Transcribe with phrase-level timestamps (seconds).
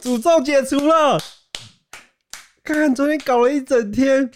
[0.00, 1.18] 诅咒解除了。
[2.64, 4.30] 看看昨天搞了一整天，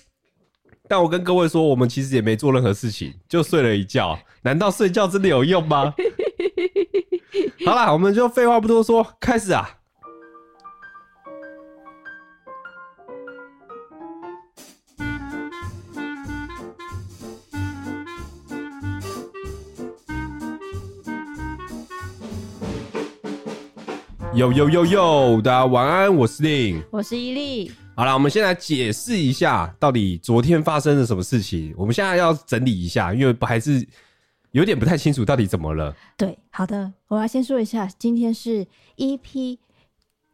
[0.88, 4.18] 但我跟各位说，我们其实也没做任何事情，就睡了一觉。
[4.42, 5.94] 难道睡觉真的有用吗？
[7.64, 9.78] 好啦，我们就废话不多说，开始啊！
[24.34, 27.70] 呦呦呦呦，大家晚安，我是令，我是伊利。
[27.94, 31.72] 好了，我们先来解释一下，到底昨天发生了什么事情。
[31.76, 33.86] 我们现在要整理一下，因为还是
[34.50, 35.94] 有点不太清楚到底怎么了。
[36.16, 39.56] 对，好的，我要先说一下，今天是 EP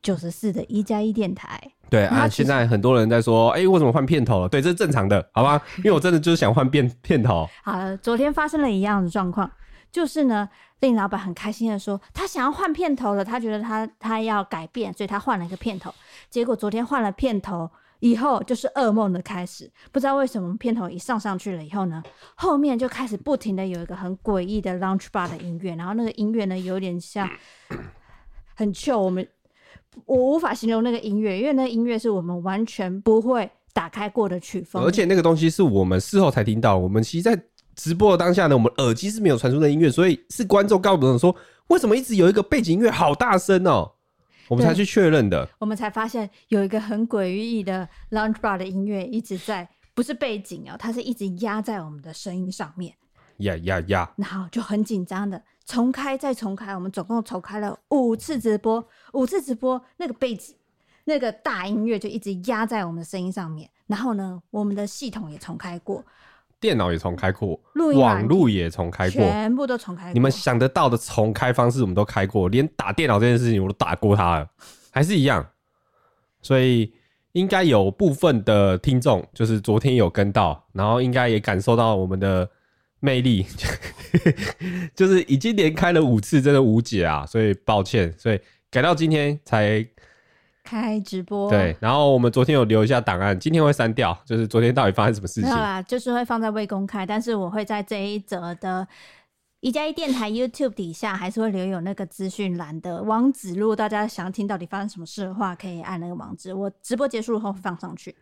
[0.01, 1.61] 九十四的一加一电台。
[1.91, 4.49] 对啊，现在很多人在说，哎、欸，为什么换片头了？
[4.49, 5.61] 对，这是正常的，好吧？
[5.79, 7.47] 因为我真的就是想换变片头。
[7.63, 9.51] 好了，昨天发生了一样的状况。
[9.93, 10.49] 就是呢，
[10.81, 15.93] 令老板很开心的说，他想要换片头了，他觉得他他要改变，所以他换了一个片头。
[16.29, 17.69] 结果昨天换了片头
[17.99, 19.71] 以后，就是噩梦的开始。
[19.91, 22.03] 不知道为什么片头一上上去了以后呢，
[22.37, 27.29] 后面就开始不停的有一个很诡异的 lounge bar 的音乐，然后那个音乐呢有点像
[28.55, 29.27] 很臭我们
[30.07, 37.43] 我无法形容那个音乐，因为那个音乐是我们完全不会打开过的曲风，而且那个东西是我们事后才听到，我们其实在。
[37.83, 41.35] 直播的当下呢，我们耳机是没有传出的音乐，所以是观众告诉我们说，
[41.69, 43.97] 为什么一直有一个背景音乐好大声哦、喔，
[44.49, 52.93] 我们才去确认的，我们才发现有一个很诡异的 lounge bar 的音乐一直在，不是背景哦、喔，它是一直压在我们的声音上面，
[53.39, 60.55] 呀呀呀，然后就很紧张的重开再重开，我们总共重开了五次直播，五次直播那个背景
[61.05, 66.05] 那个大音乐就一直压在我们的声音上面，然后呢，我们的系统也重开过。
[66.61, 70.13] 电脑也重开过，录网路也重开过，全部都重开过。
[70.13, 74.49] 你们想得到的重开方式，我们都开过，连打电脑这件事情我都打过它了，
[74.91, 75.45] 还是一样。
[76.43, 76.93] 所以
[77.33, 82.49] 应该有部分的听众，就是昨天有跟到，然后应该也感受到我们的
[83.01, 83.47] 魅力，
[84.95, 87.25] 就是已经连开了五次，真的无解啊！
[87.25, 88.39] 所以抱歉，所以
[88.71, 89.87] 改到今天才。
[90.71, 95.43] 开直播对，然后我们昨天有留一下档案，今天会删掉，就是昨天到底发生什么事情？
[95.43, 98.87] 没有啦，就是会放在未公开，但是我会在这一则的
[99.59, 103.55] 一加一电台 YouTube 底下，还是会留有那个资讯栏的网址。
[103.55, 106.55] 如果大家想听到底发生什么事的话，可以按那个网址。
[106.55, 108.15] 我直播结束后会放上去。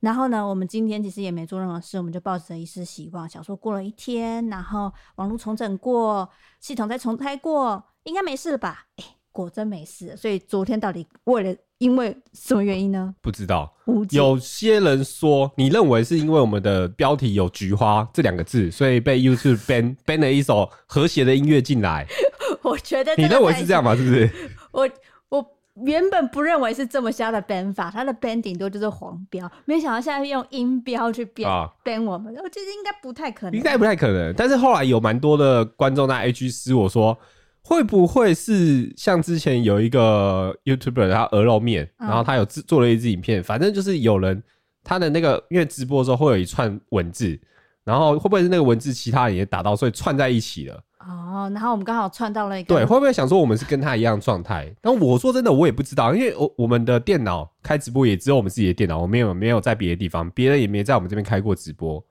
[0.00, 8.86] 然后呢，我们今天其实也没做任何事，我们就抱着一丝希望，想说过了一天，然后网络重整过，系统再重开过，应该没事了吧？
[8.96, 10.16] 哎，果真没事。
[10.16, 11.54] 所以昨天到底为了。
[11.78, 13.12] 因为什么原因呢？
[13.20, 13.74] 不知道。
[14.10, 22.06] 有些人说，你认为是因为我们的标题有“菊花”这两个字，所以被 YouTube ban ban 了一首和谐的音乐进来。
[22.62, 23.96] 我觉得你认为是这样吗？
[23.96, 24.30] 是不是？
[24.70, 24.88] 我
[25.28, 25.44] 我
[25.84, 34.32] 原本不认为是这么瞎的 ban 法，它的 ban 顶多就是黄标，没想到现在用音标去 ban ban 我们，我觉得应该不太可能，应该不太可能。
[34.36, 37.18] 但是后来有蛮多的观众在私我说。
[37.64, 44.42] 会不会是像之前有一个 YouTuber 他鹅肉面，然后他有制做了一支影片，反正就是有人
[44.82, 47.38] 他的那个因为直播的时候会有一串文字，
[47.84, 50.82] 然后会不会是那个文字其他人也打到，所以串在一起了？
[50.98, 52.74] 哦，然后我们刚好串到了一个。
[52.74, 54.72] 对，会不会想说我们是跟他一样状态？
[54.80, 62.04] 但我说真的，我也不知道，因为我我们的电脑开直播也只有我们自己的电脑，我没有没有在别的地方，别人也没在我们这边开过直播。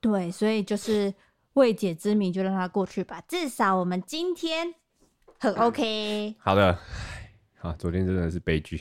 [0.00, 1.12] 对，所以就是
[1.54, 3.20] 未解之谜，就让它过去吧。
[3.28, 4.74] 至少我们今天。
[5.42, 6.78] 很 OK，好的，
[7.58, 8.80] 好，昨天真的是悲剧。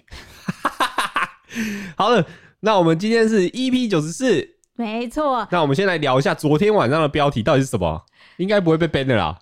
[1.98, 2.24] 好的，
[2.60, 5.48] 那我们今天是 EP 九十四，没错。
[5.50, 8.06] 那我们先来聊一下昨天晚上的标题到底是什么？
[8.38, 9.40] 应该不会被 ban 的啦。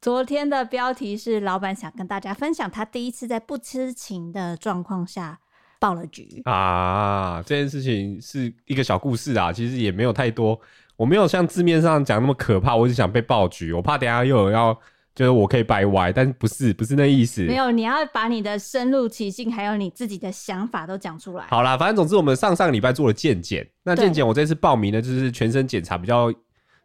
[0.00, 5.40] 昨天的标题是老板想跟大家分享他第一次在不知情的状况下
[5.78, 7.42] 爆了局啊。
[7.44, 10.58] 这件事情是一个小故事啊，其实也没有太多，
[10.96, 14.80] 我没有像字面上讲那么可怕，我只想被爆局，我怕等下又有要。
[15.14, 17.42] 就是我可以掰歪，但是不是不是那意思。
[17.42, 21.44] 没有，你要把你的深入其境，还有你自己的想法都讲出来。
[21.48, 26.32] 好啦，反正总之我们上上礼拜做了健检，那健检我这次报名呢就是全身检查比较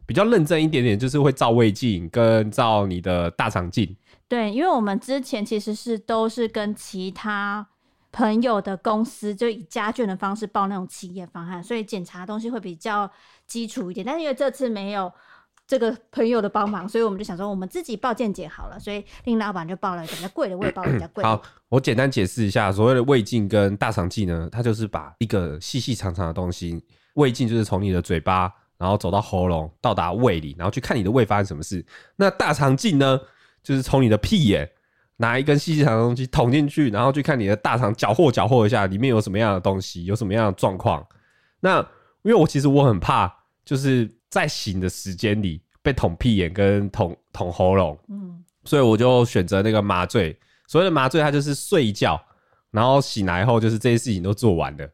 [0.04, 3.96] 比较认真一点点，就是会照胃镜跟照你的大肠镜。
[4.28, 7.66] 对，因为我们之前其实是都是跟其他
[8.12, 13.10] 朋友的公司，就以家眷的方式报那种企业方案，所以检查东西会比较
[13.46, 14.04] 基础一点。
[14.04, 15.10] 但是因为这次没有。
[15.68, 18.80] 这个朋友的帮忙，所以我们就想说，我们自己报健检好了。
[18.80, 21.22] 所以林老板就报了比较贵的，我也报了比较贵。
[21.22, 26.82] 好，我简单解释一下，所谓的胃镜跟大肠镜呢，它就是把一个细细长长的东西，
[27.14, 31.84] 胃镜就是从你的嘴巴，然后走到喉咙，到达胃里，然后去看你的胃发生什么事。
[32.16, 33.20] 那大肠镜呢，
[33.62, 34.66] 就是从你的屁眼，
[35.18, 41.06] 拿一根细细长的东西捅进去，然后去看你的大肠，搅和搅和一下，里面有什么样的东西，有什么样的状况。
[41.60, 41.80] 那
[42.22, 43.30] 因为我其实我很怕，
[43.66, 50.38] 就是在醒的时间里被捅屁眼跟捅捅喉咙，嗯，所以我就选择那个麻醉。
[50.66, 52.20] 所谓的麻醉，它就是睡一觉，
[52.70, 54.88] 然后醒来后就是这些事情都做完了。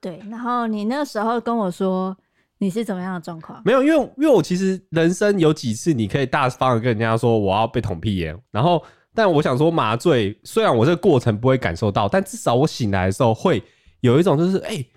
[0.00, 2.16] 对，然后你那时候跟我说
[2.58, 3.60] 你是怎么样的状况？
[3.64, 8.82] 没有，因为因为我其实人生有几次你可以大方的跟人家说我要被捅屁眼，然后。
[9.12, 13.60] 但我想说，麻醉虽然我这个过程不会感受到，但至少我醒来的时候会
[14.02, 14.90] 有一种就是，哎、欸，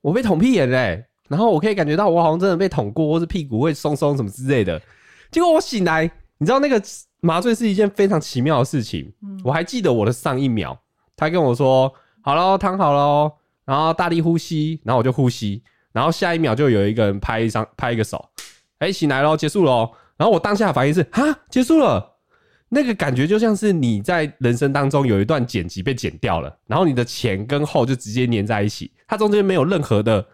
[0.00, 4.80] 我被捅屁眼嘞、欸，然后我可以感觉到我好像真的被捅过，或是屁股会松松什么之类的。
[5.30, 6.80] 结果我醒来，你知道那个
[7.20, 9.12] 麻醉是一件非常奇妙的事情。
[9.44, 10.76] 我还记得我的上一秒，
[11.16, 11.92] 他跟我说
[12.22, 13.32] ：“好了，躺好了，
[13.64, 15.62] 然后大力呼吸。”然后我就呼吸，
[15.92, 18.24] 然后下一秒就有一个人拍一张拍一个手，
[18.78, 19.90] 哎、欸，醒来喽，结束了。
[20.16, 22.14] 然后我当下的反应是：哈，结束了。
[22.68, 30.26] 那个感觉就像是你在人生当中有一段剪辑被剪掉了，然后你的前跟后就直接粘在一起，它中间没有任何的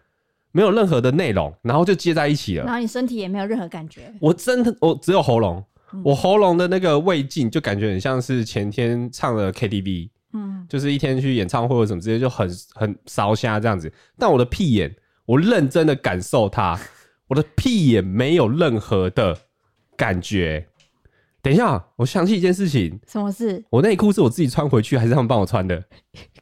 [0.53, 2.65] 没有任何的内容，然后就接在一起了。
[2.65, 4.13] 然后你身体也没有任何感觉。
[4.21, 5.65] 我真的我只有喉咙，
[6.05, 13.93] 我喉咙的那个胃镜就感觉很像是前天唱了 KTV，嗯，就是一天去演唱会或什么之类，就很很烧瞎这样子。
[14.19, 14.95] 但我的屁眼，
[15.27, 16.79] 我认真的感受它，
[17.29, 19.37] 我的屁眼没有任何的
[19.97, 20.69] 感觉。
[21.41, 23.01] 等一下，我想起一件事情。
[23.09, 23.65] 什么事？
[23.71, 25.83] 我内裤是我自己穿回去，还是他们帮我穿的？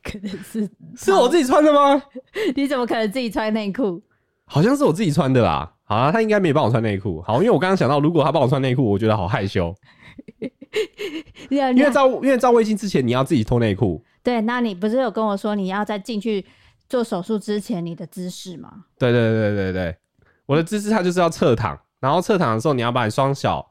[0.03, 2.03] 可能是是我自己穿的吗？
[2.57, 4.03] 你怎么可能自己穿内裤？
[4.45, 5.73] 好像是我自己穿的啦。
[5.85, 7.21] 好啊，他应该没帮我穿内裤。
[7.23, 9.75] 好，因为我刚刚想到，如果他帮我穿内裤，我觉得好害羞。
[11.51, 14.03] 因为照因为照胃镜之前，你要自己脱内裤。
[14.23, 16.45] 对，那你不是有跟我说，你要在进去
[16.89, 18.85] 做手术之前，你的姿势吗？
[18.99, 19.97] 对对对对对，
[20.47, 23.69] 我的姿势它就是要侧躺，然后侧躺的时候，你要把你双脚。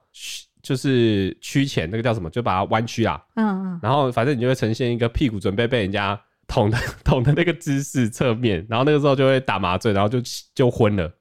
[0.62, 2.30] 就是曲前，那个叫什么？
[2.30, 3.22] 就把它弯曲啊。
[3.36, 3.80] 嗯嗯。
[3.82, 10.20] 然后反正你就会呈现一个屁股准备被人家捅的 捅的那个姿势侧面，然后那个时候就会打麻醉，然后就
[10.54, 11.12] 就昏了。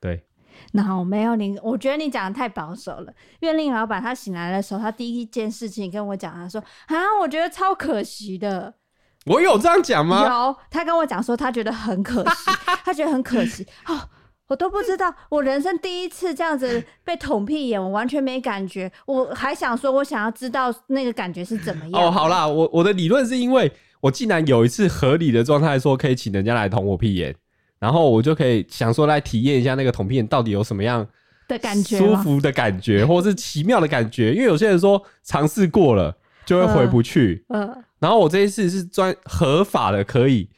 [0.00, 0.24] 对。
[0.72, 3.12] 然后没有你，我觉得你讲的太保守了。
[3.40, 8.72] 因为令老板他醒来的时候，他第一件事情跟我讲，他说：“啊，我觉得超可惜的。”
[9.26, 10.24] 我有这样讲吗？
[10.26, 12.50] 有，他跟我讲说他觉得很可惜，
[12.84, 14.08] 他觉得很可惜 哦。
[14.50, 18.90] 我都不知道，我人生第一次这样子被捅屁眼，我完全没感觉。
[19.06, 22.02] 我还想说，我想要知道那个感觉是怎么样。
[22.02, 23.70] 哦，好啦，我我的理论是因为
[24.00, 27.32] 我既然有一次合理的状态说可以请人家来捅我屁眼，
[27.78, 31.06] 然后我就可以想说来体验一下那个捅屁眼到底有什么样
[31.46, 34.34] 的感觉，舒服的感觉，或是奇妙的感觉。
[34.34, 36.12] 因为有些人说尝试过了
[36.44, 40.48] 就会回不去，嗯、呃，呃、然后我这一次是专合法的，可以。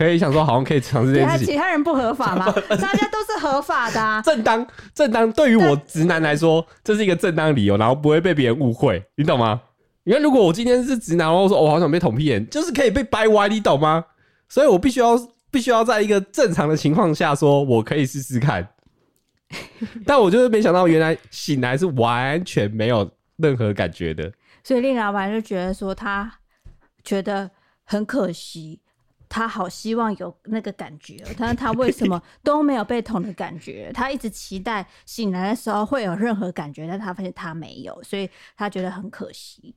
[0.00, 1.48] 可以想说，好像可以尝试这件事情。
[1.48, 2.46] 其他人不合法吗？
[2.70, 4.22] 大家都是合法的啊。
[4.22, 9.60] 正当正当，对于我直男来说，这是一个正当理由，然后不会被别人误会，你懂吗？
[10.04, 14.02] 因为如果我今天是直男，然后说我好想被捅屁眼，就是可以被掰歪，你懂吗？
[14.48, 15.20] 所以我必须要
[15.50, 18.66] 必须要在一个正常的情况下说，我可以试试看。
[20.06, 23.06] 但我就是没想到，原来醒来是完全没有
[23.36, 24.32] 任何感觉的。
[24.64, 26.32] 所以令老板就觉得说，他
[27.04, 27.50] 觉得
[27.84, 28.80] 很可惜。
[29.30, 33.90] 他好希望有那个感觉，但是他为什么 都没有被捅的感觉？
[33.94, 39.72] 他一直期待醒来的时候会有任何感觉，但他发现他没有，所以他觉得很可惜。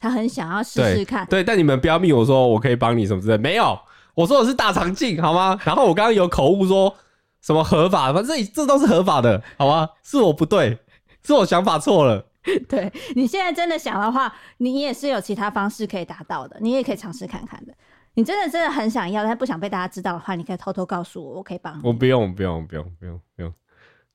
[0.00, 1.42] 他很想要试试看对。
[1.42, 3.78] 对，但你们不要密我说我可以帮你什么之类，没有，
[4.14, 5.58] 我说的是大肠镜，好吗？
[5.64, 6.92] 然后我刚刚有口误说
[7.40, 9.88] 什么合法，反正这这都是合法的，好吗？
[10.02, 10.78] 是我不对，
[11.24, 12.26] 是我想法错了。
[12.68, 17.72] 对，你现在真的想的话，你也是有其他方式可以达到的，你也可以尝试看看的。
[18.16, 21.80] 你真的真的很想要，但不想被大家知道的话，你可以偷偷告诉我，我可以帮你。
[21.84, 23.52] 我不用，不用，不用，不用，不用，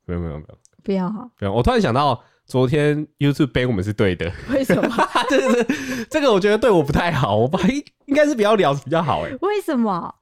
[0.06, 1.54] 不用，不用，不用，不要哈，不用。
[1.54, 4.90] 我突然想到，昨天 YouTube ban 我们是对的，为什么？
[5.30, 7.60] 这是这个，我觉得对我不太好，我把
[8.08, 9.32] 应该是比较聊比较好哎。
[9.42, 10.14] 为什么？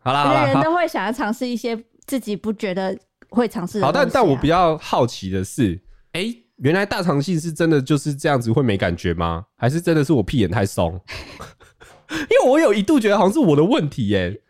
[0.00, 2.94] 好啦，好啦，人都会想要尝试一些自己不觉得
[3.30, 3.86] 会尝试的。
[3.86, 5.80] 好，但但我比较好奇的是，
[6.12, 9.46] 哎、欸，原来大肠性是真的就是这样子会没感觉吗？
[9.56, 11.00] 还是真的是我屁眼太松？
[12.12, 14.40] 因为我有一度觉得好像是我的问题耶，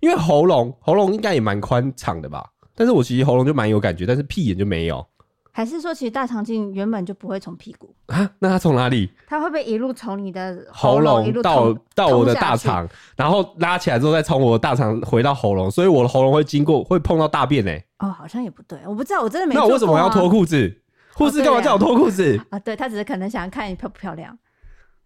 [0.00, 2.44] 因为喉咙喉咙应该也蛮宽敞的吧，
[2.74, 5.04] 但是我其实喉咙就蛮有感觉，但是屁眼就没有。
[5.50, 8.30] 还是说其实大肠镜原本就不会从屁股啊？
[8.38, 9.10] 那它从哪里？
[9.26, 17.72] 它会不会一路从你的喉咙到到我的大肠，然后拉起来之后再从我的大肠回到喉咙，所以我的喉咙会经过会碰到大便呢？
[17.98, 19.58] 哦，好像也不对，我不知道，我真的没、啊。
[19.58, 20.80] 那我为什么要脱裤子？
[21.14, 22.40] 护士干嘛叫我脱裤子？
[22.50, 24.38] 啊，对，他只是可能想看你漂不漂亮。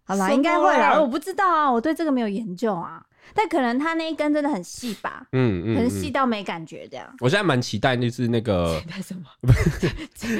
[0.05, 3.03] 好啦，应该会啦，我不知道啊，我对这个没有研究啊。
[3.33, 7.07] 但可能他那一根真的很细吧，嗯嗯，很细到没感觉这样。
[7.21, 9.23] 我现在蛮期待，就是那个期待什么？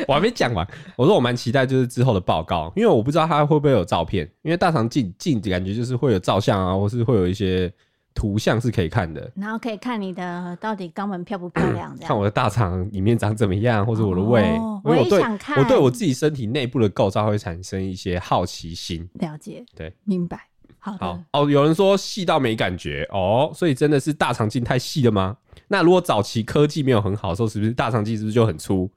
[0.06, 0.68] 我还没讲完。
[0.98, 7.72] 我说我蛮期待，就是之后的报告，因为我不知道他会不会有照片，因为大肠镜镜感觉就是会有照相啊，或是会有一些
[8.14, 14.42] 图像是可以看的，然后可以看你的到底肛门漂不漂亮， 看我的大肠里面长怎么样，或者我的胃。
[14.58, 19.08] 哦、我也想看，我对我自己身体内部的构造会产生一些好奇心。
[19.14, 20.48] 了解，对，明白。
[20.78, 25.38] 好，好哦，有人说细到没感觉哦，所以真的是大肠镜太细了吗？
[25.70, 28.92] 那如果早期科技没有很好的时候，是不是大肠镜是不是就很粗？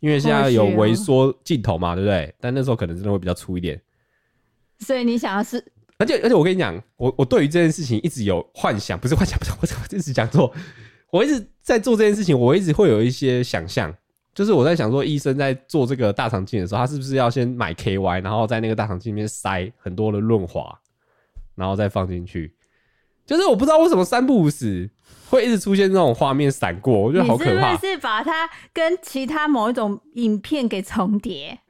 [0.00, 2.34] 因为现在有微缩镜头嘛，对不对？
[2.38, 3.80] 但那时候可能真的会比较粗一点。
[4.80, 5.64] 所以你想要是，
[6.02, 10.52] 而且而且我跟你讲，我我对于这件事情一直有幻想，不是幻想，不是我我一直讲错，
[11.10, 13.94] 我一直在做这件事情，我一直会有一些想象，
[14.34, 20.76] 就是我在想说，医生在做这个大肠镜的时候，他是不是要先买 KY，然后在那个大肠镜里面塞很多的润滑。
[21.54, 22.54] 然后再放进去，
[23.26, 24.90] 就是我不知道为什么三不五时
[25.28, 27.72] 会一直出现这种画面闪过，我觉得好可怕。
[27.72, 31.60] 你是不是把它跟其他某一种影片给重叠？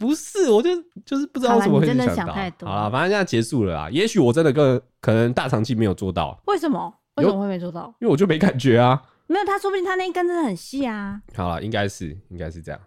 [0.00, 0.70] 不是，我就
[1.04, 2.04] 就是不知道为什么会想到。
[2.04, 2.68] 真的想太多。
[2.68, 3.90] 好了，反正现在结束了啦。
[3.90, 6.40] 也许我真的跟可能大肠镜没有做到。
[6.46, 6.92] 为什么？
[7.16, 7.94] 为什么会没做到？
[8.00, 9.00] 因为我就没感觉啊。
[9.26, 11.20] 没有，他说不定他那一根真的很细啊。
[11.36, 12.80] 好了，应该是，应该是这样。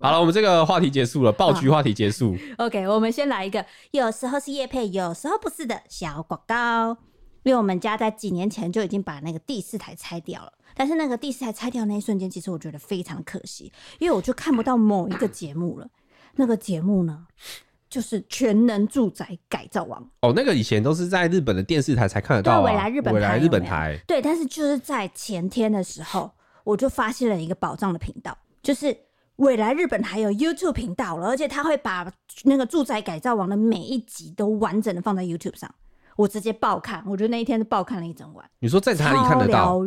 [0.00, 2.36] 好了，我们这个话题结束了，爆菊话题结束。
[2.58, 6.96] OK，我们先来一个，有时候是叶配，有时候不是的小广告。
[7.44, 15.88] 因为我们家在几年前就已经把那个第四台拆掉了，但是那个第四台拆掉那一瞬间，其实我觉得非常可惜，因为我就看不到某一个节目了。
[16.38, 17.26] 那个节目呢，
[17.90, 20.00] 就是《全能住宅改造王》。
[20.22, 23.98] 哦，那个以前都是在日本的电视台才看得到，啊，未来日本台，未来日本台。
[24.06, 26.30] 对，但是就是在前天的时候，
[26.64, 28.96] 我就发现了一个宝藏的频道，就是。
[29.38, 35.72] 未来日本还有 YouTube 频道了，而且他会把那个住宅改造王的每一集都完整的放在 YouTube 上，
[36.16, 38.44] 我直接爆看，我觉得那一天是爆看了一整晚。
[38.58, 39.78] 你说在哪里看得到？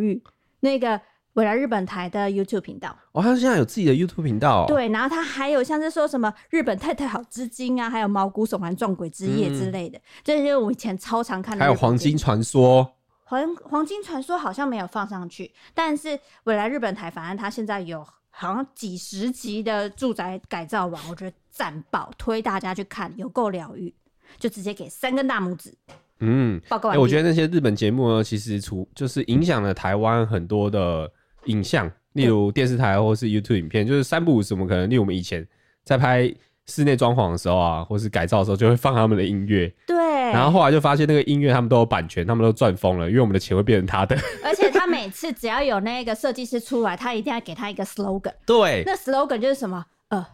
[0.61, 1.01] 那个
[1.33, 2.95] 未来日本台的 YouTube 频道。
[3.11, 4.65] 哦，他现在有自己的 YouTube 频道。
[4.67, 11.63] 对，然后他还有像是说什么日本太太好资金啊，还有毛骨悚然撞鬼之夜之类的，这些、嗯、我以前超常看的。
[11.63, 12.95] 还有黄金传说，
[13.25, 18.05] 黄黄金传说好像没有放上去，但是未来日本台反正他现在有。
[18.33, 23.93] 好像几十集的住宅改造网，我觉得赞爆，推大家去看，有够疗愈，
[24.39, 25.77] 就直接给三根大拇指。
[26.19, 26.97] 嗯，报告完。
[26.97, 31.11] 欸，我觉得那些日本节目呢，其实除就是影响了台湾很多的
[31.45, 35.47] 影像，例如电视台或是 YouTube 影片，就是三不五时，我们可能例如我们以前
[35.83, 36.33] 在拍
[36.67, 39.73] 室内装潢的时候啊，或是改造的时候，就会放他们的音乐。
[39.87, 39.97] 对。
[40.31, 44.15] 然后后来就发现那个音乐他们都有版权，他们都赚疯了，因为我们的钱会变成他的。
[44.45, 48.33] 而且他每次只要有那个设计师出来，他一定要给他一个 slogan。
[48.45, 49.83] 对，那 slogan 就是什么？
[50.07, 50.25] 呃，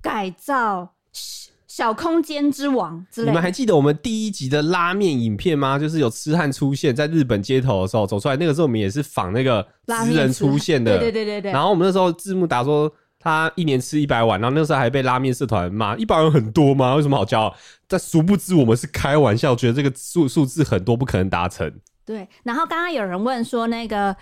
[0.00, 0.94] 改造
[1.74, 3.30] 小空间之王之类的。
[3.30, 5.78] 你们还记得我们第一集的拉面影片吗？
[5.78, 10.98] 就是有痴汉出现在日本街头的时候走出来，那个时候我们也是仿那个私人出现的。
[10.98, 11.52] 对对对对对。
[11.52, 12.92] 然后我们那时候字幕打说。
[13.24, 16.96] 他一年吃一百碗，然后那时候还被拉面社团骂，一百碗很多吗？
[16.96, 17.54] 为什么好骄傲？
[17.86, 21.72] 但殊不知我们是开玩笑，觉得这个数数字很多不可能达成。
[22.04, 24.16] 对，然后刚刚有人问说，那个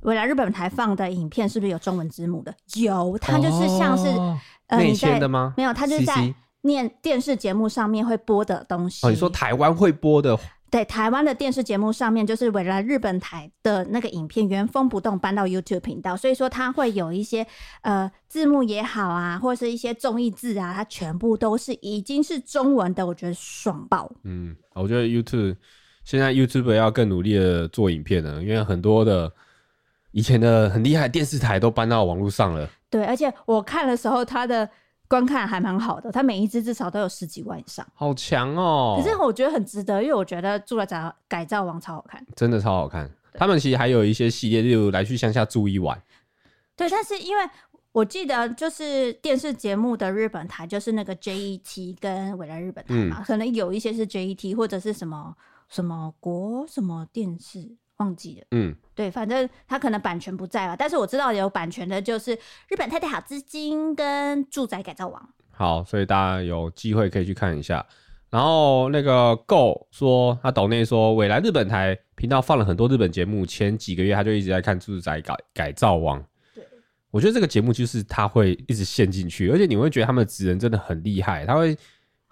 [0.00, 2.52] 未来日本台放的影片是不是有中文字幕的？
[2.74, 5.54] 有，它就是像是、哦、呃内嵌的吗？
[5.56, 9.06] 没有，它就是在念电视节目上面会播的东西。
[9.06, 10.38] 哦，你说台湾会播的？
[10.70, 17.44] 对，台湾的电视节目上面，就是未来日本台的那个影片原封不动搬到 YouTube 频道，所以说它会有一些
[17.80, 24.08] 呃字幕也好啊，或者是一些综艺字啊，它全部都是已经是中文的，我觉得爽爆。
[24.22, 25.56] 嗯，我觉得 YouTube
[26.04, 29.32] 现在 YouTube 要更努力的做影片了，因为很多的
[30.12, 32.70] 以前的很厉害的电视台都搬到网络上了。
[32.88, 34.70] 对，而且我看的时候，它的。
[35.10, 38.94] 观看还蛮好的，它每一只至少都有十几万以上，好强哦！
[38.96, 43.10] 可是我觉得很值得，因为我觉得《住宅改造王》超好看，真的超好看。
[43.34, 45.98] 他们其实还有一些系列，例如《来去乡下住一晚》。
[46.76, 47.42] 对，但是因为
[47.90, 55.34] 我记得就是电视节目的日本台，就是那个 JET 跟未来日本台嘛，嗯、可能有一些是 JET 或者是什么
[55.68, 57.76] 什么国什么电视。
[58.00, 62.32] 忘记了，嗯，对，反正他可能版权不在吧，但是我知道有版权的，就是
[62.68, 65.28] 日本太太好资金跟住宅改造王。
[65.50, 67.86] 好，所以大家有机会可以去看一下。
[68.30, 76.24] 然后那个 Go 说他岛内说，未来日本台频道放了很多日本节目，前几个月他就一直在看住宅改改造王。
[76.54, 76.64] 对，
[77.10, 81.76] 我觉得这个节目就是他会一直陷进去，而且你会觉得他们的职人真的很厉害，他会。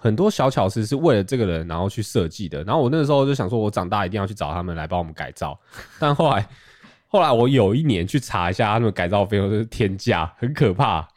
[0.01, 5.59] 很多小巧思是为了这个人然后去设计的，然后我那个时候就想说，我长大一定要去找他们来帮我们改造。
[5.99, 6.49] 但后来，
[7.09, 11.09] 后来我有一年去查一下他们改造费用，就是天价，很可怕。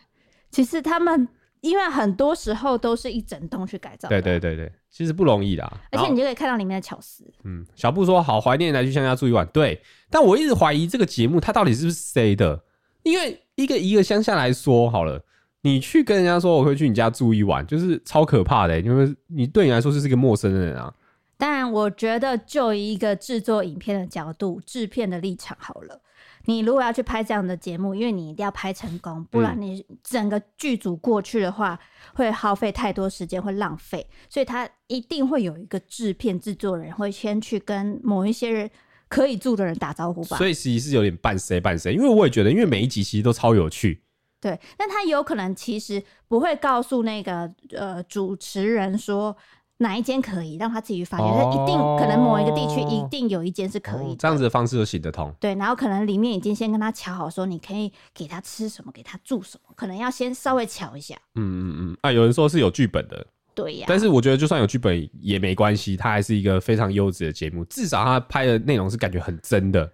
[0.49, 1.27] 其实他们
[1.59, 4.09] 因为很多时候都是一整栋去改造。
[4.09, 5.63] 对对对对，其实不容易的。
[5.91, 7.23] 而且你就可以看到里面的巧思。
[7.43, 9.45] 嗯，小布说好怀念来去乡下住一晚。
[9.53, 12.63] 对，但我一直怀疑这个节目它到底是不是谁的？
[13.03, 15.23] 因为一个一个乡下来说好了，
[15.63, 20.93] 你去跟人家说我会去你家住一晚，就是超可怕的，因为你对你来说就是一个陌生人啊。
[21.37, 26.01] 当然，我觉得就一个制作影片的角度、制片的立场好了。
[26.45, 31.79] 你如果要去拍这样的节目，因为你一定要拍成功，不然你整个剧组过去的话，
[32.15, 34.05] 会耗费太多时间，会浪费。
[34.29, 38.69] 所以他一定会有一个制片制作人会先去跟某一些人
[39.07, 40.37] 可以住的人打招呼吧。
[40.37, 44.01] 所以其实是有点半谁半谁，因为我也觉得，因为每一集其实都超有趣。
[44.41, 49.37] 对，但他有可能其实不会告诉那个呃主持人说。
[49.77, 51.27] 哪一间可以让他自己去发现？
[51.27, 55.33] 他、哦、一定可能某一个地区一定有一间是可以这样子的方式都行得通。
[55.39, 61.15] 对，然后可能里面已经先跟他瞧好，说你可以给他吃什么，给他住什么，可能要先稍微瞧一下。
[61.33, 61.97] 嗯嗯嗯。
[62.01, 63.89] 啊，有人说是有剧本的，对呀、啊。
[63.89, 69.91] 但是我觉得就算有剧本也没关系，它还是一个非常优质的节目，至少它拍的内容是感觉很真的。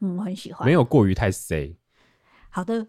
[0.00, 1.76] 嗯，我很喜欢，没有过于太 C。
[2.50, 2.84] 好的，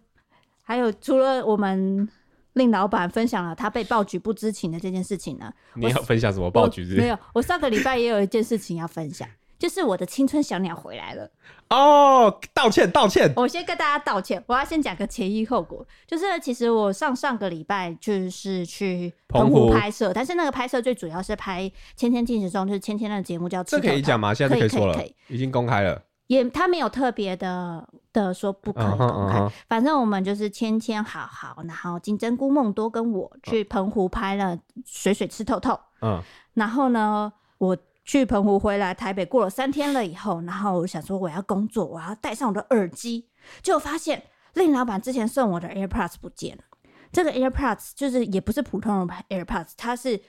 [0.70, 2.08] 还有除了我们。
[2.54, 5.54] 令老板分享了他被爆菊不知情的这件事情呢？
[5.76, 6.84] 你要分享什么爆菊？
[6.98, 9.26] 没有，我上个礼拜也有一件事情要分享，
[9.58, 11.30] 就是我的青春小鸟回来了。
[11.70, 13.32] 哦，道歉道歉！
[13.36, 15.88] 我先跟大家道歉，我要先讲个前因后果。
[16.08, 21.64] 就是其实我上上个礼拜就是去澎湖拍摄，但是那个拍摄最主要是拍
[21.96, 23.64] 《千千进行中》，就是千千的节目叫。
[23.64, 24.34] 这可以讲吗？
[24.34, 26.02] 现在可以说了，可以，可以，已经公开了。
[26.28, 29.52] 也他没有特别的的说不可以公开，uh huh, uh huh.
[29.68, 36.24] 反正我们就是千千好好，然后金针菇梦多跟我去澎湖拍了水水吃透透，嗯，uh.
[36.54, 43.28] 然后呢，我去澎湖回来台北过了三天了以后，然后我想说我要工作，我要戴上我的耳机，
[43.62, 44.24] 就发现
[44.54, 46.64] 令老板之前送我的 AirPods 不见了，
[47.12, 50.22] 这个 AirPods 就是也不是普通的 AirPods，它是。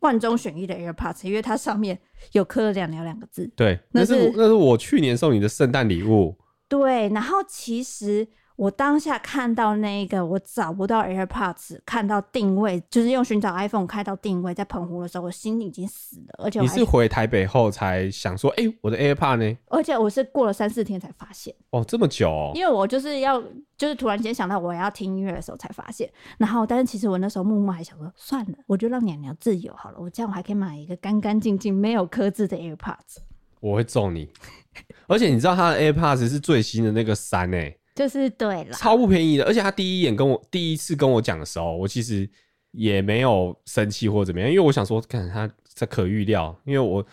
[0.00, 1.96] 万中选一的 AirPods，因为它上面
[2.32, 3.48] 有刻了“鸟鸟”两个字。
[3.54, 6.36] 对，那是那是，那是我去年送你的圣诞礼物。
[6.78, 8.28] 对，然后其实。
[8.54, 16.44] 我当下看到那个，我找不到 AirPods，看到定位，就是用寻找 iPhone 开到定位，在澎湖的时候，我心里已经死了。
[16.44, 19.58] 而且你是回台北后才想说，哎、欸，我的 AirPod 呢？
[19.68, 21.52] 而且我是过了三四天才发现。
[21.70, 22.52] 哦，这么久、哦？
[22.54, 23.42] 因为我就是要，
[23.76, 26.08] 就是突然间想到我要听音乐的时候才发现。
[26.36, 29.96] 然后，但是其实我那时候默默还想说，算了，我就让娘娘自由好了。
[29.98, 33.16] 我这样我还可以买一个干干净净、没有刻字的 AirPods。
[33.60, 34.30] 我会揍你。
[35.06, 37.78] 而且你知道它的 AirPods 是最新的那个三诶、欸。
[37.94, 42.26] 就是对了，超不便宜的，而且他第一眼跟我第一次跟我讲的时候，我其实
[42.70, 47.04] 也没有生气或怎么样，因为我想说，看他这可预料，因为我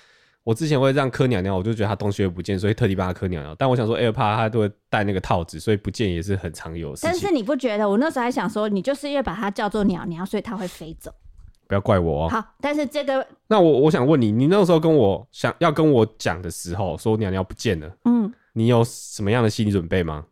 [0.45, 3.53] 我之前会这样磕鸟鸟，我就觉得他东西会不见，所以特地帮他磕鸟鸟。
[3.55, 7.09] 但我想说 Air Pods 他都会带那个套子，所以不见也是很常有的事情。
[7.11, 7.89] 但是你不觉得？
[7.89, 11.13] 我那时候还想说，你就是因为把它叫做鸟鸟，所以它会飞走。
[11.69, 12.29] 不要怪我哦。
[12.29, 20.25] 好，但是这个，那我我想问你，你那时候跟我想要跟我讲的时候，说娘娘不见了，嗯，你有什么样的心理准备吗？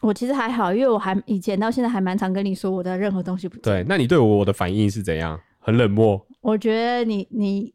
[0.00, 3.86] 我其实还好，因为我还以前到现在还蛮常跟你说我的任何东西不见对。
[3.88, 5.38] 那你对我的反应是怎样？
[5.60, 6.20] 很冷漠？
[6.40, 7.72] 我觉得你你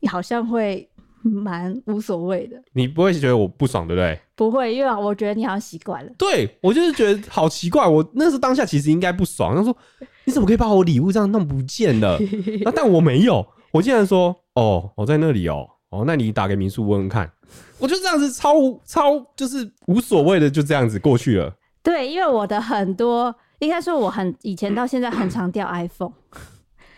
[0.00, 0.88] 你好像会
[1.42, 2.56] 蛮无所谓的。
[2.72, 4.18] 你不会觉得我不爽，对不对？
[4.34, 6.12] 不会，因为我觉得你好像习惯了。
[6.18, 7.86] 对，我就是觉得好奇怪。
[7.86, 9.76] 我那时候当下其实应该不爽，他说
[10.24, 12.18] 你怎么可以把我礼物这样弄不见了？
[12.62, 17.30] 那但我没有，我竟然说哦，我在那里哦，哦，那你打给民宿问问看。
[17.78, 21.54] 我就这样子超超就是无所谓的，就这样子过去了。
[21.82, 26.12] 对，因为我的很多应该说我很以前到现在很常掉 iPhone，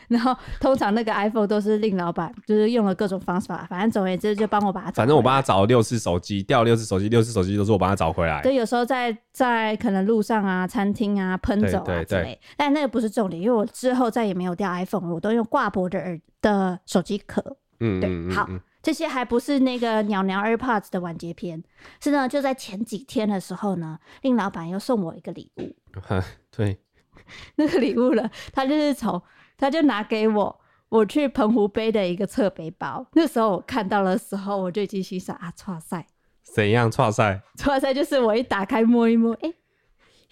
[0.08, 4.94] 然后通常那个 iPhone 都是令老板就是用了各种方法，反正总而言之就帮我把它找。
[4.96, 8.42] 反正我帮他找了六次手机，掉六次手机，六次手机都是我帮他找回来。
[8.42, 17.56] 对，有时候在在可能路上啊、餐厅啊喷走啊之类，但那个不是重点，因为我之后再也没有掉 iPhone，我都用挂脖的耳的手机壳。
[17.80, 18.48] 嗯，对，嗯嗯嗯好。
[18.80, 21.62] 这些还不是那个鸟鸟 AirPods 的完结篇，
[22.00, 25.74] 是呢，就在前几天的时候呢，令老板又送我一个礼物。
[26.56, 26.78] 对，
[27.56, 29.20] 那个礼物呢，他就是从
[29.58, 33.04] 他就拿给我，我去澎湖背的一个侧背包。
[33.12, 36.06] 那时候我看到的时候，我就已经心想啊，错赛，
[36.54, 37.42] 怎样错赛？
[37.56, 39.52] 错赛就是我一打开摸一摸，哎，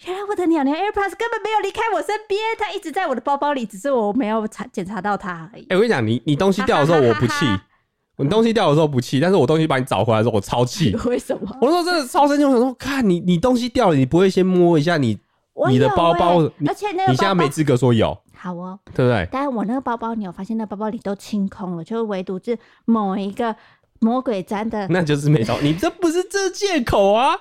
[0.05, 5.67] 原来我的鸟鸟 AirPods 根本没有离开我身边，它一直在我的包包里，只是我没有查检查到它而已。
[5.69, 7.45] 哎，我跟你讲，你你东西掉的时候我不气。
[8.19, 10.91] 你东西掉的时候不气，但是我东西把你找回来的时候我超气。
[11.05, 11.55] 为什么？
[11.61, 15.19] 我说真的超生气，我想说，看你你东西掉了，你不会先摸一下你
[15.69, 16.39] 你的包包？
[16.65, 18.17] 而且你现在没资格说有。
[18.37, 19.27] 好哦，对不对？
[19.31, 23.55] 但是我那个包包，你有发现那包包里都清空了，就唯独是某一个
[23.99, 25.59] 魔鬼粘的，那就是没找。
[25.61, 27.35] 你这不是这借口啊？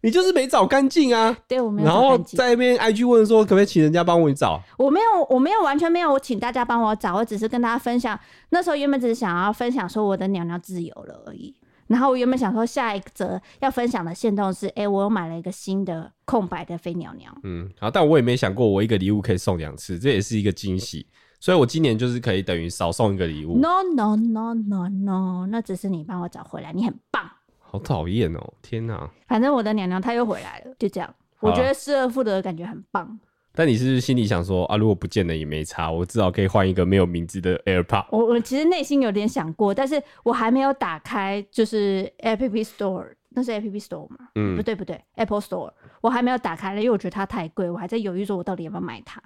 [0.00, 1.36] 你就是没找干净啊。
[1.48, 1.88] 对，我没有。
[1.88, 4.62] 然后在那边 IG 问说，可不可以请人家帮我找？
[4.76, 8.16] 我没有，我没有，完全没有，我请大家帮我找，我只是跟大家分享。
[8.50, 11.52] 那时候原本只是想要分享说我的鸟鸟自由了而已。
[11.88, 17.36] 然后我原本想说下一则要分享的线动是，哎，我又买了一个新的空白的飞鸟鸟。
[17.42, 21.06] 嗯，好，但我也没想过我一个礼物可以送两次，这也是一个惊喜。
[21.40, 23.58] 所以我今年就是可以等于少送一个礼物。
[23.58, 27.28] No no no no no，那只是你帮我找回来，你很棒。
[27.58, 28.54] 好讨厌哦！
[28.62, 29.08] 天哪！
[29.26, 31.14] 反正我的娘娘她又回来了，就这样。
[31.40, 33.18] 我觉得失而复得的感觉很棒。
[33.54, 38.06] 但你是不是心里想说啊，如果不见了也没差，我至少可以换一个没有名字的 AirPod。
[38.10, 44.16] 我我其实内心有点想过，但是我还没有打开，就是 App Store，那是 App Store 吗？
[44.36, 49.20] 嗯，不对不对，Apple Store，我还没有打开了，因为我觉得它太贵，我还在犹豫说我到底要不要买它。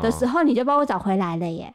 [0.00, 1.74] 的时候你就帮我找回来了耶！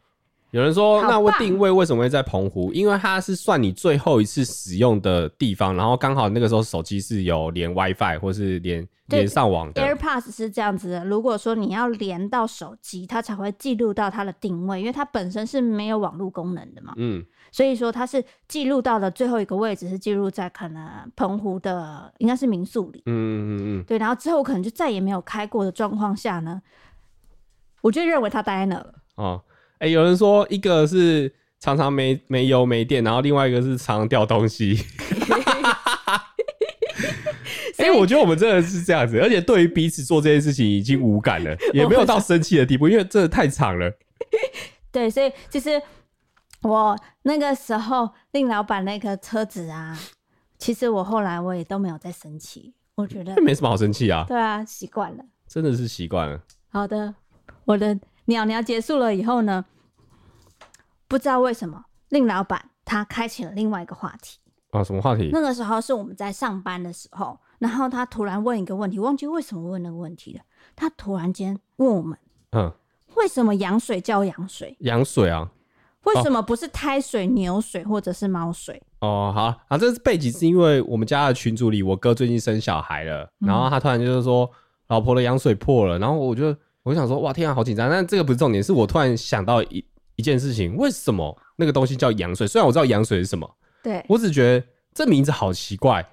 [0.51, 2.73] 有人说，那我定位为什么会在澎湖？
[2.73, 9.81] 因为它是算你最后一次使用的地方，然后刚好那个时候手机是有连 WiFi 或是连连上网的。
[9.81, 16.93] AirPods 是这样子的，如果说你要连到手机，它才会记录到它的定位，因为它本身是没有网络功能的嘛。
[16.97, 23.03] 嗯，所以说它是记录到的最后一个位置是记录在可能澎湖的应该是民宿里。
[23.05, 26.59] 嗯嗯嗯嗯，对，然后之后可能就再也没有开过的状况下呢。
[27.81, 28.95] 我就认为他呆了。
[29.15, 29.41] 哦，
[29.79, 34.77] 哎、欸，有人说一个是常常没没油没电，然后另外一个是常常掉东西。
[37.77, 43.89] 哎、欸，我觉得我们真的是这样子，而且对于彼此做这件事情已经无感了，也没有到生气的地步，因为真的太长了。
[44.91, 45.81] 对，所以其实
[46.61, 49.97] 我那个时候令老板那个车子啊，
[50.57, 54.25] 其实我后来我也都没有再生气，我觉得没什么好生气啊。
[54.27, 56.41] 对啊，习惯了，真的是习惯了。
[56.67, 57.15] 好的。
[57.65, 57.97] 我的
[58.29, 59.65] 鸟鸟结束了以后呢，
[61.07, 64.37] 不知道为什么令老板他开启了另外一个话题
[64.69, 64.83] 啊？
[64.83, 65.31] 什么话题？
[65.33, 70.41] 那个时候是我们在上班的时候，然后他突然问一个问题，忘记为什么问那个问题了。
[70.75, 72.17] 他突然间问我们，
[72.51, 72.71] 嗯，
[73.15, 74.77] 为什么羊水叫羊水？
[74.81, 75.49] 羊水啊？
[76.03, 78.79] 为什么不是胎水、牛水或者是猫水？
[78.99, 84.47] 哦，好啊，这是背景是因为我们家的群组里，我哥最近生小孩了，然后他突然就是说
[84.89, 86.55] 老婆的羊水破了，然后我就。
[86.83, 87.89] 我想说，哇，天啊，好紧张！
[87.89, 89.83] 但这个不是重点，是我突然想到一
[90.15, 92.47] 一件事情：为什么那个东西叫羊水？
[92.47, 93.49] 虽然我知道羊水是什么，
[93.83, 96.05] 对，我只觉得这名字好奇怪。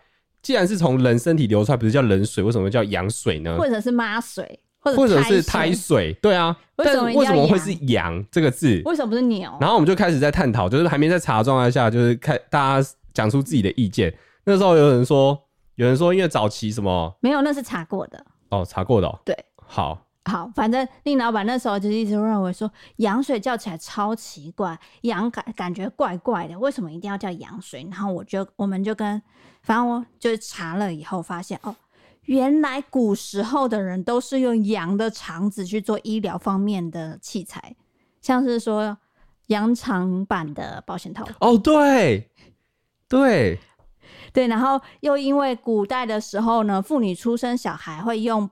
[0.43, 3.57] 既然是从人身体流出来，不是叫人水，为什么叫羊水呢？
[3.59, 6.13] 或者是妈水，或者，或者是胎水？
[6.23, 8.81] 对啊，为什么为什么会是羊这个字？
[8.85, 9.51] 为什么不是牛？
[9.61, 14.15] 然后我们就开始在探讨，就是还没在查的状态下，就是看大家讲出自己的意见。
[14.45, 15.37] 那时候有人说，
[15.75, 19.19] 有人说，因为早期什么没有，那是查过的哦，查过的、哦。
[19.25, 20.06] 对，好。
[20.29, 27.87] 好，反正令老板那时候就一直认为说羊水叫起来超奇怪，羊感感觉怪怪的，为什么一定要叫羊水？
[27.89, 29.23] 然后我就我们就跟，
[29.63, 31.77] 反正我就查了以后发现哦，
[32.23, 37.77] 原来古时候的人都是用羊的肠子去做医疗方面的器材，
[38.21, 38.99] 像是说
[39.47, 41.25] 羊肠版的保险套。
[41.39, 42.29] 哦，对，
[43.09, 43.61] 对，
[44.33, 48.51] 对，然后又因为古代的时候呢，妇女出生小孩会用。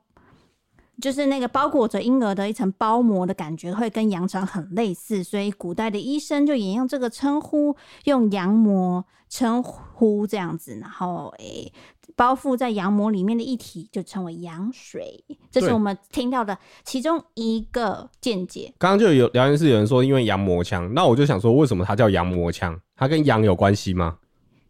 [1.01, 11.73] 就是那个包裹着婴儿的一层包膜的感觉，会跟羊肠很类似，所以古代的医生就沿用这个称呼，用羊膜称呼这样子，然后诶、欸，
[12.15, 15.25] 包覆在羊膜里面的液体就称为羊水。
[15.51, 18.73] 这是我们听到的其中一个见解。
[18.79, 22.81] 刚刚就有聊天室有人说，因为羊膜腔，那我就想说，为什么它叫羊膜腔？
[22.95, 24.19] 它跟羊有关系吗？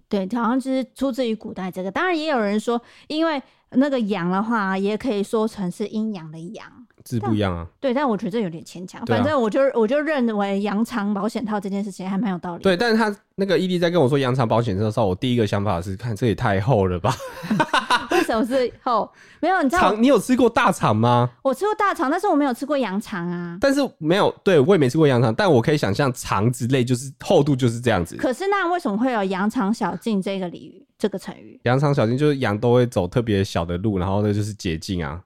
[0.08, 1.90] 对，好像就是出自于古代这个。
[1.90, 3.42] 当然也有人说，因为。
[3.76, 6.66] 那个羊的话，也可以说成是阴阳的阳，
[7.04, 7.66] 字不一样啊。
[7.80, 9.04] 对，但我觉得这有点牵强。
[9.06, 12.62] 反正我就我就认为羊肠保险套这件事情还蛮有道理。
[12.62, 17.14] 对，但是他那个伊利在跟我说羊肠保险套的时候，我第一个想法是看这也太厚了吧。
[18.10, 19.10] 为什么是厚？
[19.40, 20.02] 没有，你知道肠？
[20.02, 21.28] 你有吃过大肠吗？
[21.42, 23.58] 我吃过大肠，但是我没有吃过羊肠啊。
[23.60, 28.16] 但是没有，对我也没吃过羊肠，但我可以想象肠之类就是厚度就是这样子。
[28.16, 30.86] 可是那为什么会有羊肠小径这个俚语？
[31.04, 35.20] 这个成语“羊肠小径”就是羊都会走特别小的路，然后那就是捷径啊。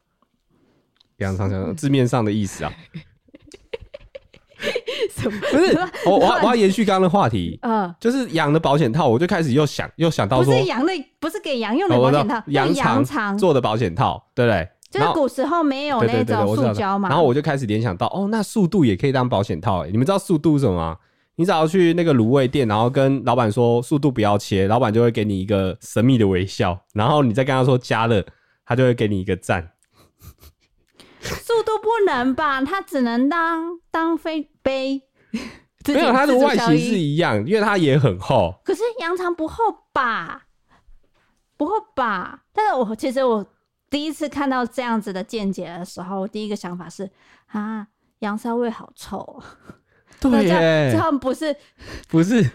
[1.19, 2.73] 羊肠小径字面上的意思啊，
[5.15, 5.41] 什么？
[5.53, 14.69] 不是我我我要延续刚刚的话题，嗯，就是羊的保险套，我就开始又想又想到说，不是羊的，不是给羊用的保险套，羊肠做的保险套，对不对？
[14.91, 20.97] 就是古时候没有那种塑胶嘛，然后我就开始联想到，哦，那速度也可以当保险套，欸，你们知道速度是什么吗？
[21.39, 28.27] 你只要去那个卤味店，然后跟老板说速度不要切，老板就会给你一个神秘的微笑，然后你再跟他说加热，
[28.65, 29.71] 他就会给你一个赞。
[31.23, 32.61] 速度不能吧？
[32.63, 35.01] 它只能当当飞杯。
[35.87, 38.53] 没有，它的外形是一样，因为它也很厚。
[38.65, 40.43] 可是羊肠不厚吧？
[41.57, 42.43] 不厚吧？
[42.53, 43.47] 但是我其实我
[43.89, 47.09] 第一次看到这样子的见解的时候，我第一个想法是
[47.47, 47.87] 啊，
[48.19, 49.41] 羊骚味好臭。
[50.21, 51.55] 对耶，这样不是
[52.09, 52.51] 不是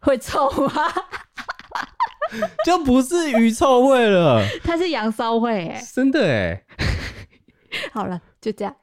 [0.00, 0.72] 会臭吗？
[2.64, 6.62] 就不是鱼臭味了，它是羊骚味哎，真的哎。
[7.92, 8.74] 好了，就这样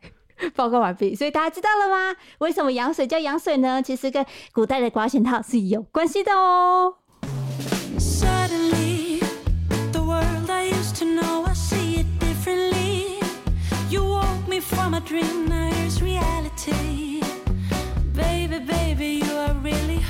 [0.55, 1.15] 报告完毕。
[1.15, 2.15] 所以大家知道了吗？
[2.39, 3.81] 为什么羊水叫羊水呢？
[3.81, 6.95] 其实跟古代的保险套是有关系的哦。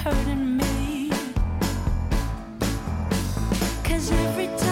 [0.04, 1.12] hurting me.
[3.84, 4.71] Cause every time.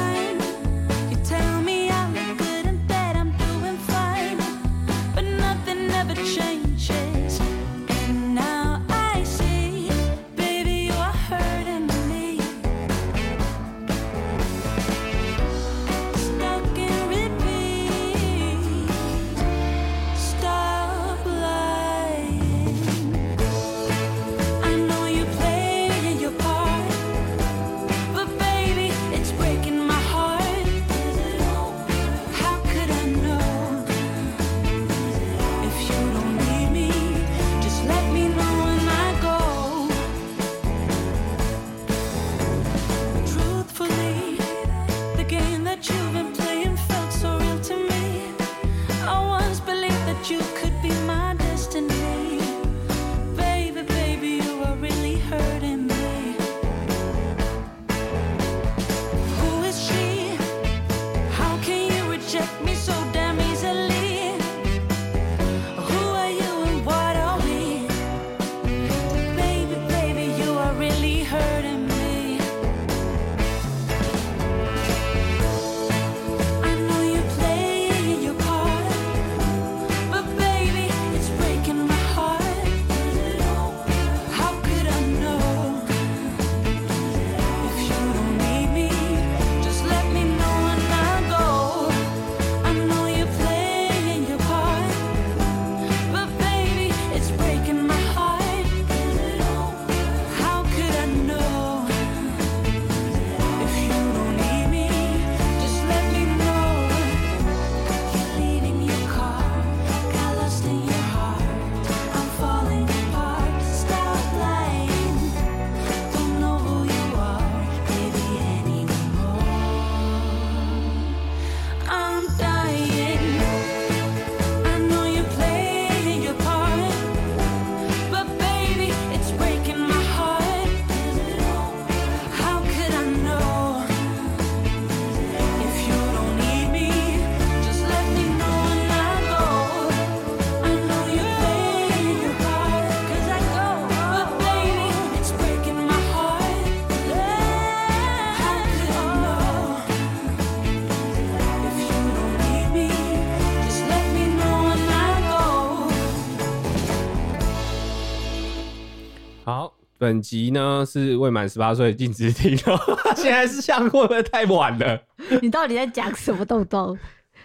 [160.10, 162.76] 本集呢是未满十八岁禁止听哦，
[163.15, 165.00] 现在是像会不会太晚了？
[165.39, 166.98] 你到底在讲什么东东？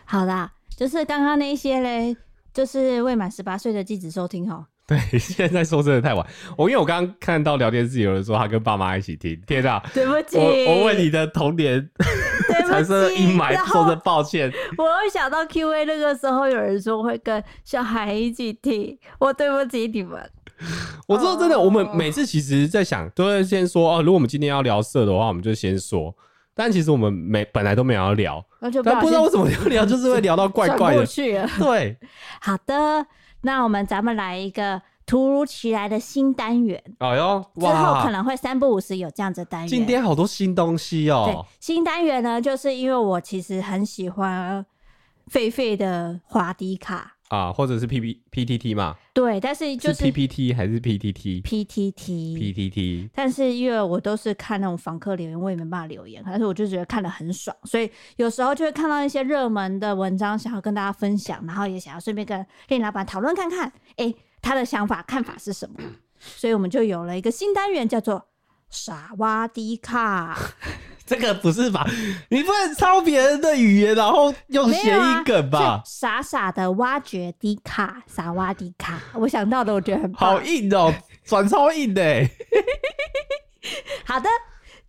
[0.06, 2.16] 好啦，就是刚刚那些嘞，
[2.54, 4.64] 就是未满十八岁的禁止收听哈。
[4.86, 6.26] 对，现在说真的太晚。
[6.56, 9.82] 我因为我刚刚看到聊天室有人说他跟爸妈一起听，天哪！
[9.92, 11.86] 对不起，我我为你的童年
[12.66, 14.50] 产生了阴霾，说声抱歉。
[14.78, 20.30] 我会想到 Q&A 那个时候有人说会跟小孩一起听，我对不起你们。
[21.06, 26.14] 我知道真的，我们每次其实在想，都会先说哦，如果我们今天要聊色的话，我们就先说。
[26.56, 31.04] 但其实我们没本来都没有要聊，但不知道为什么要聊，就是会聊到怪怪的。
[31.58, 31.98] 对，
[32.40, 33.04] 好的，
[33.40, 36.80] 那我们咱们来一个突如其来的新单元。
[36.98, 39.68] 哎呦，之后可能会三不五时有这样子的单元。
[39.68, 41.24] 今天好多新东西哦。
[41.26, 44.64] 对，新单元呢，就是因为我其实很喜欢
[45.32, 47.13] 狒狒的滑迪卡。
[47.28, 48.96] 啊，或者是 P P P T T 嘛？
[49.12, 53.10] 对，但是就是 P P T 还是 P T T？P T T P T T。
[53.14, 65.76] 但是因为我都是看那种访客留言，我也没办法留言，但是我就觉得看得很爽，所以有时候就会看到一些热门的文章，想要跟大家分享，然后也想要顺便跟店老板讨论看看，哎、欸，他的想法看法是什么？
[66.18, 68.28] 所以我们就有了一个新单元，叫做
[68.74, 70.36] 傻挖迪卡。
[71.06, 71.86] 这个不是吧？
[72.30, 75.58] 你不能抄别人的语言，然后用谐音梗吧？
[75.58, 78.98] 啊、傻傻的挖掘迪卡，傻挖迪卡。
[79.12, 80.32] 我想到的，我觉得很棒。
[80.32, 80.92] 好硬哦，
[81.24, 82.02] 转超硬的。
[84.06, 84.28] 好的，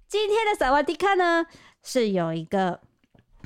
[0.07, 1.45] 今天的傻挖迪卡呢，
[1.83, 2.79] 是有一个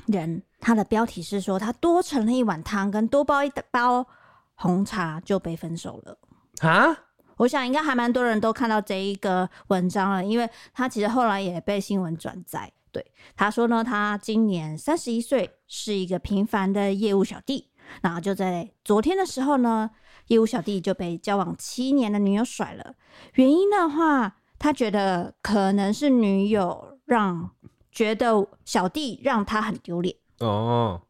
[0.06, 4.06] 人他的标题是说他多盛了一碗汤跟多煲一包
[4.54, 6.16] 红茶就被分手了
[6.60, 6.96] 啊？
[7.40, 12.70] 我想应该还蛮多人都看到这一个文章了，因为他其实后来也被新闻转载。
[12.92, 17.70] 对，他说呢，他今年三十一岁，是一个平凡的业务小弟。
[18.02, 19.90] 然后就在昨天的时候呢，
[20.26, 22.94] 业务小弟就被交往七年的女友甩了。
[23.34, 27.50] 原因的话，他觉得可能是女友让
[27.90, 30.14] 觉得小弟让他很丢脸。
[30.40, 31.00] 哦，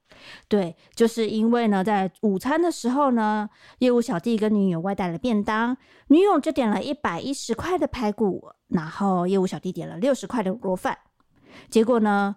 [0.49, 5.77] 对，就是因为呢，在午餐的时候呢，业务小弟跟女友外带了便当，
[6.09, 10.99] 女友就点了一百一十块的排骨，然后业务小弟点了六十块的卤饭。
[11.69, 12.37] 结果呢，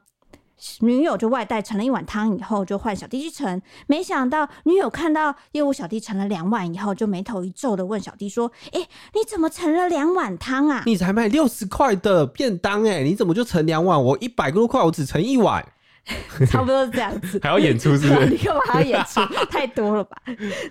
[0.79, 3.61] 女友就外带盛了一碗汤，以后就换小弟去盛。
[3.87, 8.79] 没想到女友看到业务小弟盛了两碗以后，就眉头一皱的问小弟说：“哎、
[9.13, 10.83] 你怎么盛了两碗汤啊？
[10.85, 14.01] 你才买六十块的便当哎、你怎么就盛两碗？
[14.01, 15.65] 我一百多块，我只盛一碗。”
[16.47, 18.25] 差不多是这样子，还要演出是不是？
[18.31, 19.21] 你干嘛还要演出？
[19.49, 20.17] 太多了吧？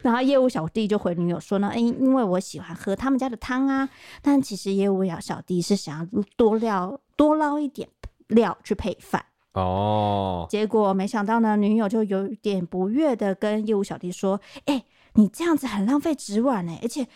[0.03, 3.89] 然后业务小弟就回女友说呢：“哎、欸，因为我喜欢喝他们家的汤啊，
[4.21, 7.89] 但其实业务小弟是想要多料多捞一点
[8.29, 17.07] 料去配饭。”哦，结果没想到呢，女友就有点不悦的跟业务小弟说：“哎、欸，你这样子很浪费纸碗哎，而且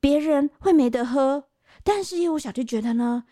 [0.00, 1.44] 别人会没得喝。”
[1.82, 3.24] 但是业务小弟觉得呢，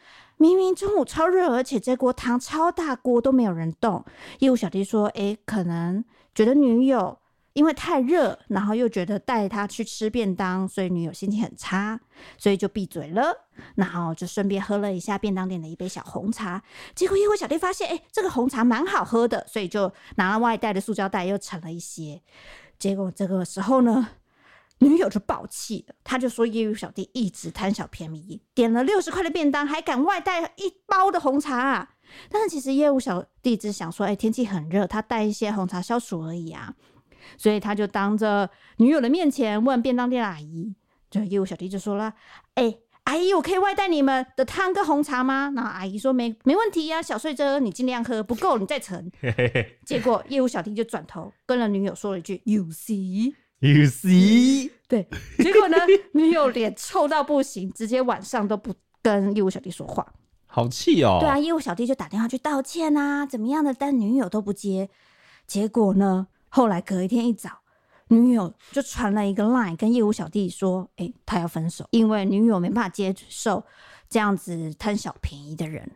[0.42, 4.04] 明明中午超热，而且这锅汤超大锅都没有人动。
[4.40, 7.16] 业务小弟说：“哎、可能觉得女友。”
[7.54, 12.00] 因为太热，然后又觉得带他去吃便当，所以女友心情很差，
[12.38, 13.46] 所以就闭嘴了。
[13.74, 16.62] 然后就顺便喝了一下便当店的一杯小红茶。
[16.94, 22.22] 结果业务小弟发现，哎，这个红茶蛮好喝的，所以就拿了外带的塑胶袋又盛了一些。
[22.78, 24.08] 结果这个时候呢，
[24.82, 31.90] 女友就爆气了，他就说业务小弟一直贪小便宜，点了六十块的便当，还敢外带一包的红茶啊。
[32.28, 36.74] 但是其实业务小弟只想说，哎，天气很热，他带一些红茶消暑而已啊。
[37.38, 40.74] 所以他就当着女友的面前问便当店的阿姨，
[41.08, 42.12] 就业务小弟就说了
[42.56, 49.10] ：“哎、阿姨，我可以外带你们的汤跟红茶吗？”然后阿姨说：“没，没问题呀、啊，小碎渣，你尽量喝，不够你再盛。”
[49.86, 53.32] 结果业务小弟就转头跟了女友说了一句：“You see,
[53.70, 55.76] you see。”对，结果呢，
[56.12, 60.06] 女友脸臭到不行，直接晚上都不跟业务小弟说话，
[60.46, 61.16] 好气哦。
[61.18, 64.90] 对啊，业务小弟就打电话去道歉啊，怎么样的，但女友都不接。
[65.46, 66.26] 结果呢？
[66.50, 67.50] 后来隔一天一早，
[68.08, 73.64] 女友就传了一个 line 跟业务小弟说：“哎、欸，他要分手，因为女友没办法接受
[74.10, 75.90] 这样子贪小便宜的人。”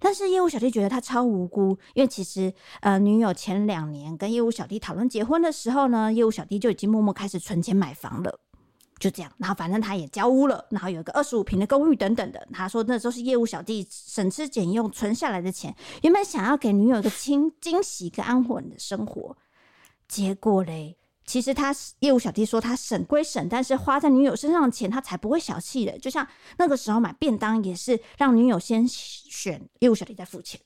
[0.00, 8.40] 但是业务小弟觉得他超无辜，因为其实呃，女友前两年跟业务小弟讨论结婚的时候呢，业务小弟就已经默默开始存钱买房了。
[8.98, 12.48] 就这样，然后反正他也交屋了，然后有一个二十五平的公寓等等的。
[12.52, 19.34] 他说那时候是业务小弟省吃俭用存下来的钱，原本想要给女友一个惊惊喜跟安稳的生活。
[20.06, 25.96] 结果嘞，其实他业务小弟说他省归省，但是花在女友身上的钱他才不会小气的。
[25.98, 26.26] 就像
[26.58, 30.60] 那个时候买便当也是让女友先选，业务小弟再付钱。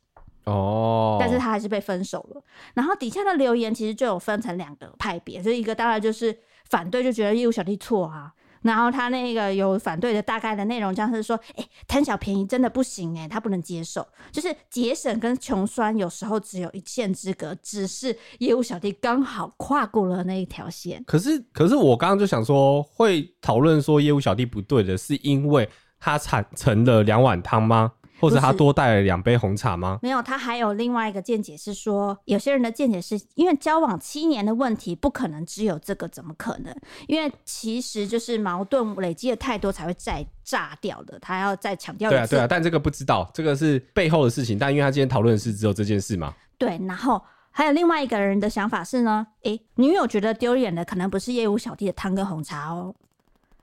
[0.45, 2.43] 哦，但是他还是被分手了。
[2.75, 6.38] 然后底下的留言其实就有分成两个派别，就一个当然就是
[6.71, 8.33] 反对，就觉得业务小弟错啊。
[8.64, 21.05] 然后他那个有反对的大概的内容，像是说，哎，贪小便宜真的不行哎，他不能接受，就是节省跟穷酸有时候只有一线之隔，只是业务小弟刚好跨过了那一条线。
[21.07, 25.68] 可是，可是我刚刚就想说，会讨论说业务小弟不对的是因为
[26.00, 27.92] 他产成了两碗汤吗？
[28.25, 29.99] 或者他多带了两杯红茶吗？
[30.03, 36.75] 没有，他还有另外一个见解是说，有些人的见解是因为交往七年的问题，不可能只有这个，怎么可能？
[37.07, 41.19] 因为其实就是矛盾累积的太多才会再炸掉的。
[41.21, 44.59] 他要再强调一次，对啊，对啊，但这个不知道，这个是背后的事情。
[44.59, 46.35] 但因为他今天讨论的是只有这件事嘛。
[46.59, 52.95] 对，然后还有另外一个人的想法是呢，诶，女友觉得丢脸的可能不是业务小弟的汤跟红茶哦，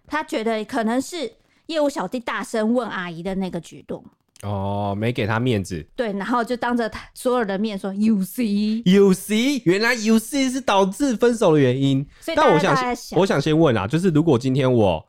[0.07, 1.31] 他觉得可能是
[1.67, 4.03] 业务小弟大声问阿姨的那个举动。
[4.43, 5.85] 哦，没给他面子。
[5.95, 12.03] 对，然后就当着他所有的面说，You see，You see，原来 You see 是导致分手的原因。
[12.19, 15.05] 所以但我想，想，我想先问啊，就是如果今天我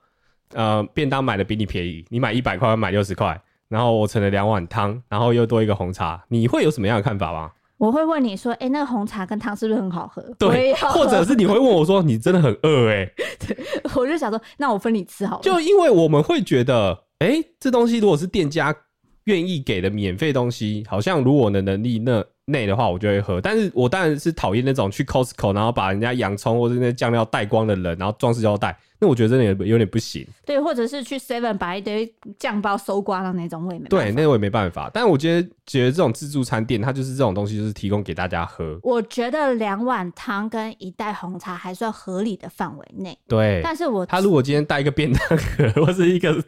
[0.53, 7.51] 呃便当买的比你便宜，你买一百块，我买六十块，然后我盛了两碗汤，然后又多一个红茶，你会有什么样的看法吗？
[7.79, 10.23] 我会问你说，哎、欸，那个红茶跟汤是不是很好喝？
[10.38, 13.12] 对，或者是你会问我说，你真的很饿哎、欸？
[13.49, 13.57] 对，
[13.95, 15.42] 我就想说，那我分你吃好了。
[15.42, 18.76] 就因为我们会觉得，哎、欸，这东西如果是店家。
[19.25, 23.40] 愿意给的免费东西，好像如我的能力那内的话，我就会喝。
[23.40, 30.24] 但是我当然是讨厌那种去 Costco，然后把人家洋葱或者那酱料带光的人，然后装饰胶带，那我觉得真的有有点不行。
[30.44, 34.90] 对，或者是去 Seven 把一堆酱包搜刮的那种，我也没对，那我也没办法。
[34.92, 38.78] 但我觉得，觉得这种自助餐店，它就是这种东西，就是提供给大家喝。
[38.82, 43.16] 我觉得两碗汤跟一袋红茶还算合理的范围内。
[43.26, 46.42] 对，但是我他如果今天带一个便当盒或是一个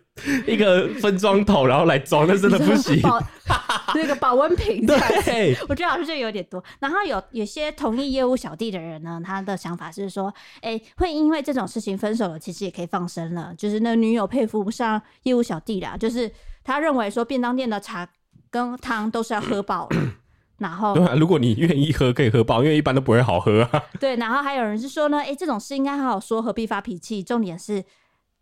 [0.46, 3.00] 一个分装桶，然后来装，那真的不行。
[3.94, 6.62] 那个保温瓶，对，我觉得老师这有点多。
[6.80, 10.32] 然后有有些同意业务小弟的人呢，他的想法是说，
[10.62, 13.54] 哎、欸，会因为这种事情分手了，其实也可以放生了。
[13.56, 16.30] 就是那女友佩服不上业务小弟啦，就是
[16.62, 18.08] 他认为说便当店的茶
[18.50, 19.96] 跟汤都是要喝饱的。
[20.58, 23.82] 然后，对啊，如果你愿意喝，可以喝饱，因为一般都不会好喝啊。
[23.98, 27.22] 对，然后还有人是说呢，哎、欸，这种事应该好好说，何必发脾气？
[27.24, 27.84] 重点是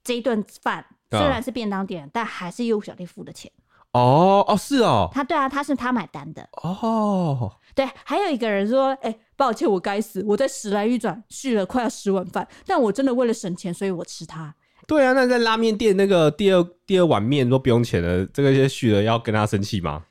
[0.04, 3.50] 这一顿饭虽然是便当店，但还是业务小弟付的钱。
[3.92, 7.52] 哦哦，是哦，他对啊，他是他买单的哦。
[7.74, 14.54] 对，还有一个人说，哎、欸，抱歉，我该死，我在时来运转续了快要十碗饭，但我真的为了省钱，所以我吃它。
[14.86, 20.04] 对啊，那在拉面店那个第二第二碗面都不用钱了，这个些续了要跟他生气吗？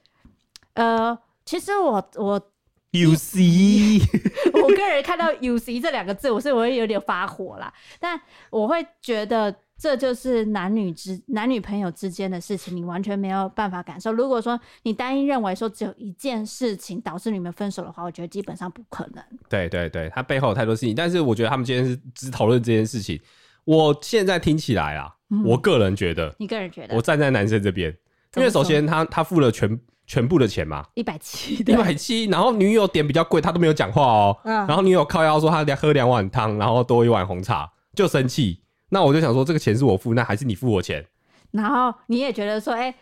[0.75, 2.39] 呃，其实我我
[2.91, 3.99] you see，
[4.61, 8.21] 我个人看到 you see 这两个字，我是我会有点发火啦，但
[8.51, 9.55] 我会觉得。
[9.81, 14.13] 这就是男女之男女朋友之间的事情，你完全没有办法感受。
[14.13, 19.23] 如果说你单一认为说只有一件事情导致你们分手的话，我觉得基本上不可能。
[19.49, 23.19] 对对对，他背后有太多事情，但是我觉得他们今天是只讨论这件事情。
[23.63, 27.91] 我现在听起来啊，嗯、我个人觉得，你个人觉得，我站在男生这边，
[28.35, 34.37] 因为首先他他付了全全部的钱嘛，一百七，一百七，然后女友点比较贵，他都没有讲话哦。
[34.43, 38.61] 嗯、然后女友靠腰说他喝两碗汤，然后多一碗红茶，就生气。
[38.93, 41.05] 那我就想说，这个钱是我付，那还是你付我钱？
[41.51, 42.95] 然后你也觉得说，哎、欸，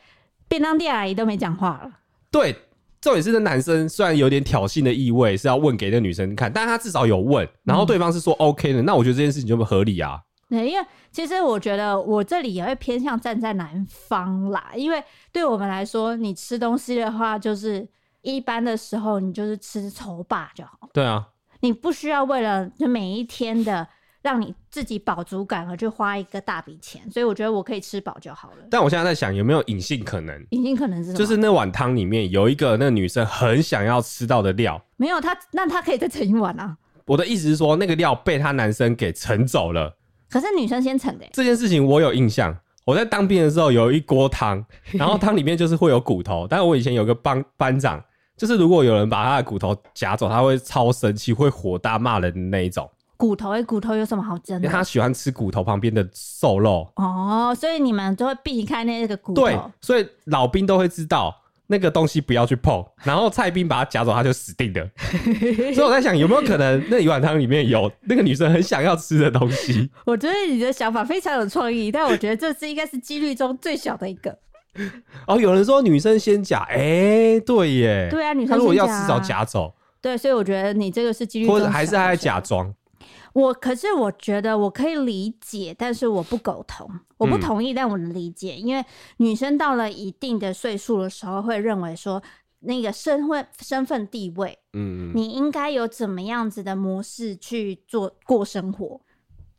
[0.47, 1.91] 便当店阿姨都没讲话了。
[2.29, 2.55] 对，
[3.01, 10.21] 重点是那男生虽然有点挑衅的意味，是要问给那女生看，但是他至少有问，然后对方是说 OK 的，嗯、那我觉得这件事情就不合理啊。
[10.47, 17.87] 对，因为其实我觉得我这里也会偏向站在男方啦，因为对我们来说，你吃东西的话，就是
[18.21, 20.89] 一般的时候你就是吃丑霸就好。
[20.93, 21.27] 对啊，
[21.61, 23.87] 你不需要为了就每一天的。
[24.21, 28.57] 让你自己饱足感而去花一个大笔钱，所以我觉得我可以吃饱就好了。
[28.69, 30.45] 但我现在在想，有没有隐性可能？
[30.49, 31.17] 隐性可能是什么？
[31.17, 34.81] 就是那碗汤里面有一个那个女生很想要吃到的料。
[34.97, 36.77] 没有她，那她可以再盛一碗啊。
[37.05, 39.97] 我的意思是说，那个料被他男生给盛走了。
[40.29, 41.25] 可是女生先盛的。
[41.33, 42.55] 这件事情我有印象。
[42.85, 44.63] 我在当兵的时候有一锅汤，
[44.93, 46.45] 然后汤里面就是会有骨头。
[46.49, 48.03] 但是我以前有个班班长，
[48.35, 52.89] 就是如果有人把他的骨头夹走，他会超生气，会火大骂人的那一种。
[53.19, 54.65] 骨头诶，骨头有什么好争的？
[54.65, 59.41] 因为他喜欢吃骨头旁边的瘦肉哦，所以你们就会避开那个骨头。
[59.41, 61.35] 对，所以老兵都会知道
[61.67, 64.89] 那个东西不要去碰，然后蔡兵把它夹走，他就死定了。
[65.75, 69.91] 所以我在想，有没有可能那一碗汤里面有 那个女生很想要吃的东西？
[70.05, 74.39] 我觉得你的想法非常有创意，但我觉得这是应该是几率中最小的一个。
[75.27, 79.73] 哦，有人说女生先夹，哎、欸，对耶，对啊，女生她如果要吃早夹走。
[80.01, 82.73] 对，所以我觉得你这个是几率，或者还是他在假装。
[83.33, 88.83] 我可是我觉得我可以理解，但是我不苟同，我不同意，但我能理解，嗯、因为
[89.17, 92.21] 女生到了一定的岁数的时候，会认为说
[92.61, 98.99] 那个身份身份地位，嗯，你应该有怎么样子的模式去做过生活。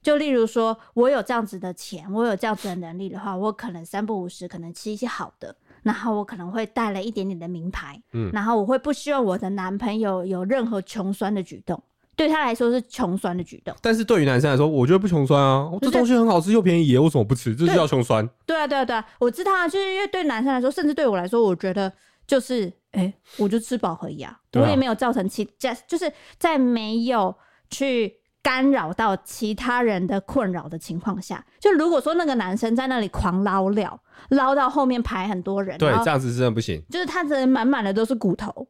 [0.02, 11.82] 就例如说，我有这样子的钱，我有这样子的能力的话，我可能三不五时可能吃一些好的，然后我可能会带了一点点的名牌，嗯，然后我会不希望我的男朋友有任何穷酸的举动。
[12.20, 15.66] 对他来说是穷酸的举动，但是对于男生来说，我觉得不穷酸啊。
[15.80, 17.56] 这东西很好吃又便宜，为什么不吃？
[17.56, 18.28] 这就叫穷酸。
[18.44, 21.90] 对啊，对啊，对啊，我知道啊，就是因为对男生来说，甚至对我来说，我觉得
[22.26, 25.48] 就是，哎、欸，我就吃饱而已啊，我也没有造成其，
[25.88, 27.34] 就是在没有
[27.70, 28.19] 去。
[28.42, 36.82] 干扰到其他人的困扰的情况下，就如果说那个男生在那里狂捞料，捞到后面排很多人，对，这样子真的不行。
[36.88, 38.66] 就是他这满满的都是骨头，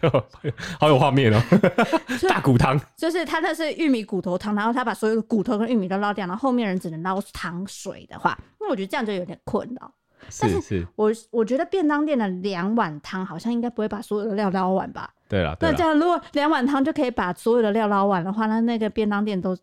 [0.80, 1.40] 好有画面哦，
[2.28, 2.80] 大骨汤。
[2.96, 9.92] 就是他那是玉米骨头汤，然后他把所有的骨头跟玉米都捞掉，然后后面人只能捞糖水的话，那我觉得这样就有点困扰。
[10.28, 15.08] 是是，我我觉得便当店的两碗汤好像应该不会把所有的料捞完吧。
[15.28, 19.56] 对了，那这样如果两碗汤就可以把所有的料捞完的话，那那个便当店都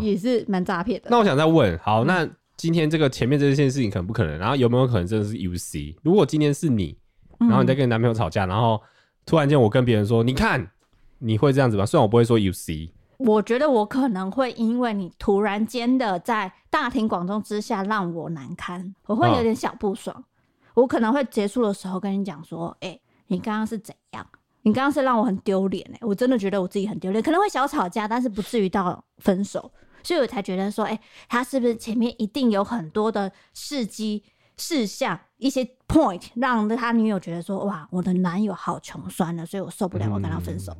[0.00, 1.08] 也是蛮诈骗的。
[1.10, 5.96] 那我想再问，好，那今天这个前面这件事情可能不可能，然后有没有可能真的是 UC？
[6.02, 6.96] 如果今天是你，
[7.38, 8.80] 然后你在跟你男朋友吵架，然后
[9.26, 10.70] 突然间我跟别人说，你看
[11.18, 11.84] 你会这样子吗？
[11.84, 20.24] 虽然我不会说 UC，我觉得我可能会因为你突然间的在大庭广众之下让我难堪，我会有点小不爽，
[20.72, 24.26] 我可能会结束的时候跟你讲说，哎，你刚刚是怎样？
[24.62, 29.72] 你刚刚是让我很丢脸哎，我真的觉得我自己很丢脸，可能会小吵架，但是不至于到分手。
[30.02, 30.98] 所以我才觉得说，哎、
[31.28, 34.24] 他是不是前面一定有很多的事机
[34.56, 40.74] 事项一些 point 让他女友觉得说，哇，我的男友好穷酸了，所以我受不了，我跟他分手。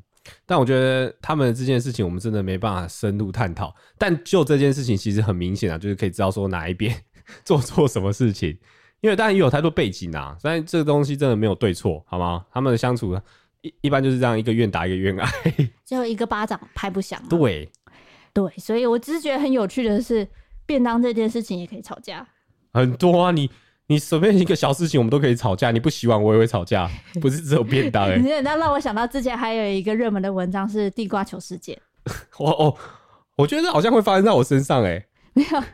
[0.45, 3.74] 但我觉得他们这件事情，我们真的没办法深入探讨。
[3.99, 6.95] 但就这件事情，其实很明显啊，就是可以知道说哪一边
[7.45, 8.59] 做错什么事情。
[9.01, 12.45] 因为当然也有太多背景啊，虽然这个东西真的没有对错，好吗？
[12.51, 13.18] 他们的相处
[13.62, 15.28] 一一般就是这样，一个愿打一个愿挨，
[15.84, 17.22] 就一个巴掌拍不响。
[17.28, 17.70] 对，
[18.32, 20.26] 对，所以我只是觉得很有趣的是，
[20.66, 22.26] 便当这件事情也可以吵架。
[22.72, 23.50] 很多啊，你。
[23.86, 25.72] 你随便一个小事情，我们都可以吵架。
[25.72, 26.88] 你不洗碗，我也会吵架，
[27.20, 28.16] 不是只有便当、 欸。
[28.16, 31.76] 你那让我想到之前还有一个热门的文章是地瓜球事件。
[32.38, 32.76] 我哦，
[33.36, 35.08] 我觉得好像会发生在我身上哎、欸。
[35.32, 35.64] 没有，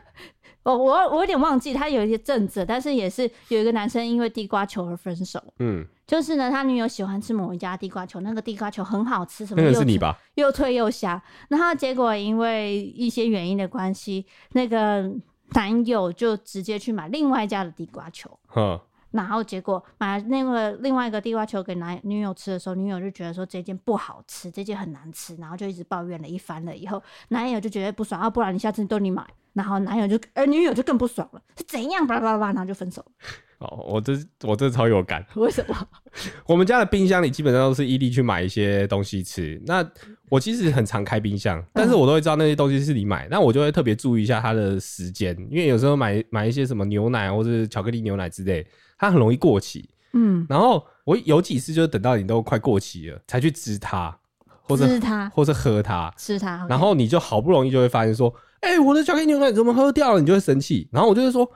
[0.63, 5.39] 我我我有点忘记他有一些阵子，但是也是有一个男生因为地瓜球而分手。
[5.59, 10.17] 嗯，就是呢，他女友喜欢吃某一家地瓜球，那个地瓜球很好吃，什么又那个是你吧？
[10.33, 11.21] 又脆又香。
[11.49, 15.11] 然后结果因为一些原因的关系，那个。
[15.51, 26.75] 男友就直接去买另外一家的地瓜球，呵然后结果买那个另外一个地瓜球给男女友吃的时候，女友就觉得说这件不好吃，这件很难吃，然后就一直抱怨了一番了。
[26.75, 32.05] 以后男友就觉得不爽，啊，不然你下次都你买，然后男友就呃女友就更不爽了，是怎样？
[32.05, 33.11] 巴拉巴拉巴拉，然后就分手了。
[33.59, 35.25] 哦，我这我这超有感。
[35.35, 35.75] 为什么？
[36.45, 39.59] 我们家的冰箱里基本上都是伊利去买一些东西吃。
[39.65, 39.83] 那
[40.29, 48.65] 我其实很常开冰箱，但是我都会知道那些东西是你买，那我就会特别注意一下它的时间，因为有时候买买一些什么牛奶或者巧克力牛奶之类，
[48.99, 49.89] 它很容易过期。
[50.13, 54.15] 嗯，然后我有几次就是等到你都快过期了才去吃它，
[54.61, 56.63] 或者吃它，或者喝它，吃它。
[56.69, 60.19] 然后你就好不容易就会发现说，哎、欸，我的巧克力牛奶怎么喝掉了？
[60.19, 60.87] 你就会生气。
[60.91, 61.51] 然后我就会说。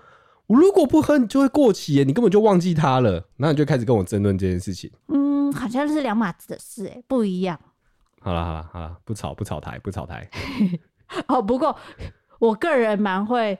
[0.52, 4.92] 我如果不喝，你就会过期耶，你根本就忘记它了，然后你就开始跟我争论这件事情。
[5.08, 7.58] 嗯，好像是两码子的事，哎，不一样。
[8.20, 10.30] 好了好了好了，不吵不吵台不吵台。
[11.28, 11.74] 哦，不过
[12.38, 13.58] 我个人蛮会，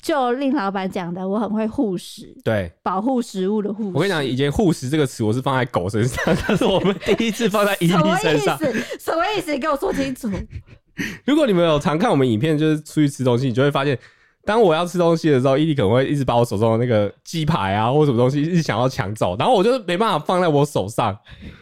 [0.00, 3.92] 就令老板讲的，我很会护食，对，保护食物的护。
[3.92, 8.56] 我跟你讲，以前护食这个词我是放在狗身上，但是我们第一次放在伊利身上。
[8.56, 8.98] 什么意思？
[8.98, 9.52] 什么意思？
[9.52, 10.30] 你给我说清楚。
[11.26, 13.98] 如果你们有常看我们影片，就是出去吃东西，你就会发现。
[14.44, 21.16] 当我要吃东西的时候，伊利可能会一直把我手中的那个鸡排啊， 或什么东西一直想要抢走，然后我就没办法放在我手上，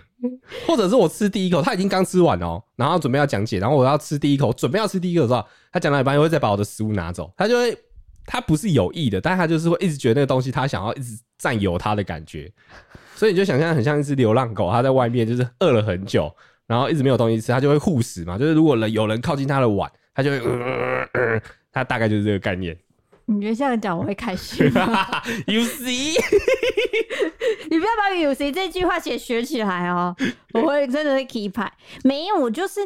[0.66, 7.76] 或者是我吃第一口，他已经刚吃完哦，然后准备要讲解，然后我要吃第一口，准备要吃第一口的时候，他讲到一半又会再把我的食物拿走，他就会，
[8.24, 12.51] 他不是有意的，但他就是会一直觉得那个东西他想要一直占有他的感觉，
[13.16, 16.33] 所以你就想象很像一只流浪狗，它在外面就是饿了很久，
[16.66, 20.39] 然后一直没有东西吃，它就会护食嘛，就是如果人有人靠近它的碗，它就会。
[20.39, 21.41] 呃 呃
[21.79, 22.76] 他大概就是这个概念。
[23.31, 24.64] 你觉得这样讲我会开心？
[25.47, 26.16] You see，
[27.70, 30.16] 你不要把 “you see” 这句话写学起来哦，
[30.55, 31.70] 我会真的会 keep 牌。
[32.05, 32.81] 没有，我就是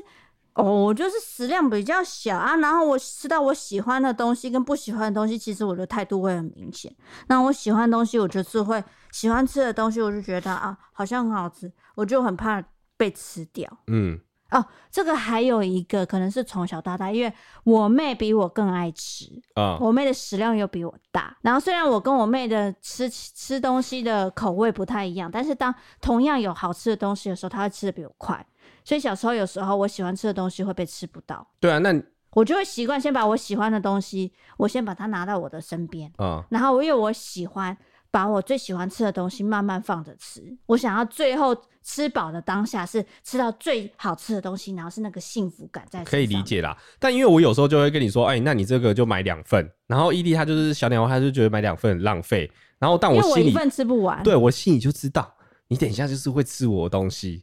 [0.54, 2.56] 哦，我就是食量比较小啊。
[2.56, 6.92] 然后我吃到我喜欢的东西跟不喜欢的东西，其实我的态度会很明显。
[7.28, 8.82] 那我喜欢的东西，我就是会
[9.12, 12.60] 喜欢吃的东西，我就觉得啊，好像很好吃，我就很怕
[12.96, 13.78] 被吃掉。
[13.86, 14.18] 嗯。
[14.52, 17.32] 哦，这个还有一个可能是从小到大，因为
[17.64, 21.36] 我妹比我更爱吃啊，我妹的食量又比我大。
[21.40, 28.46] 然后虽然我跟我妹的吃吃东西的口味不太一样，但是当同样有好吃的东西的时候，她会吃的比我快。
[28.84, 31.46] 所以小时候有时候我喜欢吃的东西会被吃不到。
[31.58, 31.90] 对啊，那
[32.32, 37.76] 我就会习惯先把我喜欢的东西，我先把它拿到我的身边啊，然后因为我喜欢。
[38.12, 46.04] 把我最喜欢吃的东西慢慢放着吃，我想要最后吃饱的当下是吃到最好吃的东西，然后是那个幸福感在。
[46.04, 52.48] 可以理解啦，但因为我有时候就会跟你说，哎、欸，那你这个就买两份，然后伊利他就是小鸟，他就觉得买两份很浪费，
[52.78, 55.34] 然后但我心里一份吃不完，对我心里就知道
[55.68, 57.42] 你等一下就是会吃我的东西，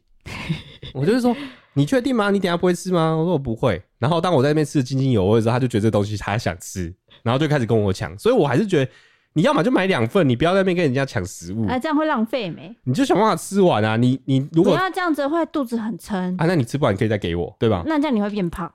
[0.94, 1.36] 我就是说
[1.74, 2.30] 你确定吗？
[2.30, 3.16] 你等下不会吃吗？
[3.16, 6.94] 我说我不会，然后当我在那边吃的津津有味的时候，他就觉得这东西他想吃，
[7.24, 8.92] 然后就开始跟我抢，所以我还是觉得。
[9.32, 11.66] 你要么就买两份，你不要在那边跟人家抢食物。
[11.66, 12.74] 哎、啊，这样会浪费没？
[12.84, 13.96] 你就想办法吃完啊！
[13.96, 17.82] 你你如果你要这样子会肚子很撑啊，那你吃不完你可以再给我，对吧？
[17.86, 18.70] 那这样你会变胖。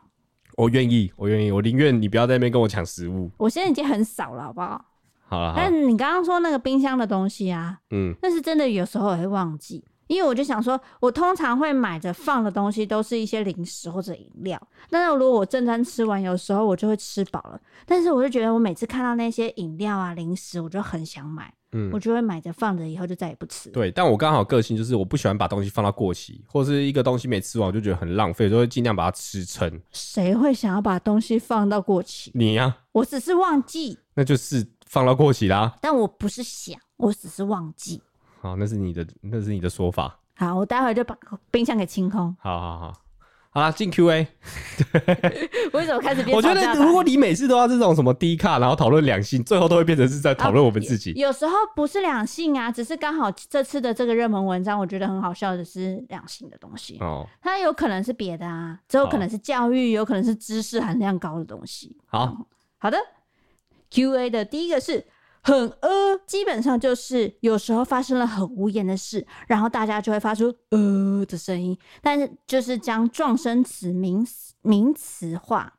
[0.55, 3.29] 我愿意，我愿意，我宁愿你不要在那边跟我抢食物。
[3.37, 4.85] 我现在已经很少了，好不好？
[5.27, 9.83] 好了，但是你刚刚说那个冰箱的东西啊，嗯，那是真的有时候我会忘记。
[10.07, 14.61] 因为我就想说，我通常会买着放的东西都是一些零食或者饮料。
[14.89, 17.59] 但是如果我正餐吃完，有时候我就会吃饱了。
[17.85, 21.53] 但是我就觉得，我每次看到那些饮料啊、零食，我就很想买。
[21.71, 23.69] 嗯，我就会买着放着，以后就再也不吃。
[23.71, 29.81] 对，但我刚好个性就是，我不喜欢把东西放到过期，或是一个东西没吃完，我就觉得很浪费，就会尽量把它吃撑。
[29.91, 32.31] 谁会想要把东西放到过期？
[32.33, 33.97] 你呀、啊，我只是忘记。
[34.13, 35.75] 那就是放到过期啦。
[35.81, 38.01] 但我不是想，我只是忘记。
[38.45, 40.19] 好，那是你的，那是你的说法。
[40.35, 41.17] 好，我待会儿就把
[41.49, 42.35] 冰箱给清空。
[42.39, 42.93] 好好好，
[43.49, 44.27] 好啦，进 Q&A。
[45.73, 46.37] 为什么开始变？
[46.37, 51.09] 我觉得如果你每次都要这种什么低卡，然后讨论两性，最后都会变成是在讨论我们自己。
[51.13, 51.27] 啊，有。
[51.27, 56.99] 有时候不是两性啊，只是刚好这次的这个热门文章，我觉得很好笑的是两性的东西。
[56.99, 61.97] 哦，它有可能是别的啊，只有可能是教育，有可能是知识含量高的东西。
[62.05, 62.45] 好，嗯，
[62.77, 62.97] 好的。
[63.89, 65.03] Q&A 的第一个是。
[65.45, 74.25] 很呃，基本上就是有时候发生了很无言的事，然后大家就会发出呃的声音，但是就是将状声词名
[74.63, 75.71] 名词化。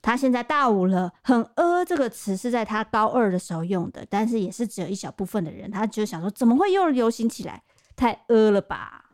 [0.00, 7.60] 他现在大五了，很呃这个词是在他高二的时候用的，但是也是只有一小部分的人，他就想说怎么会又流行起来？
[7.96, 9.06] 太呃了吧？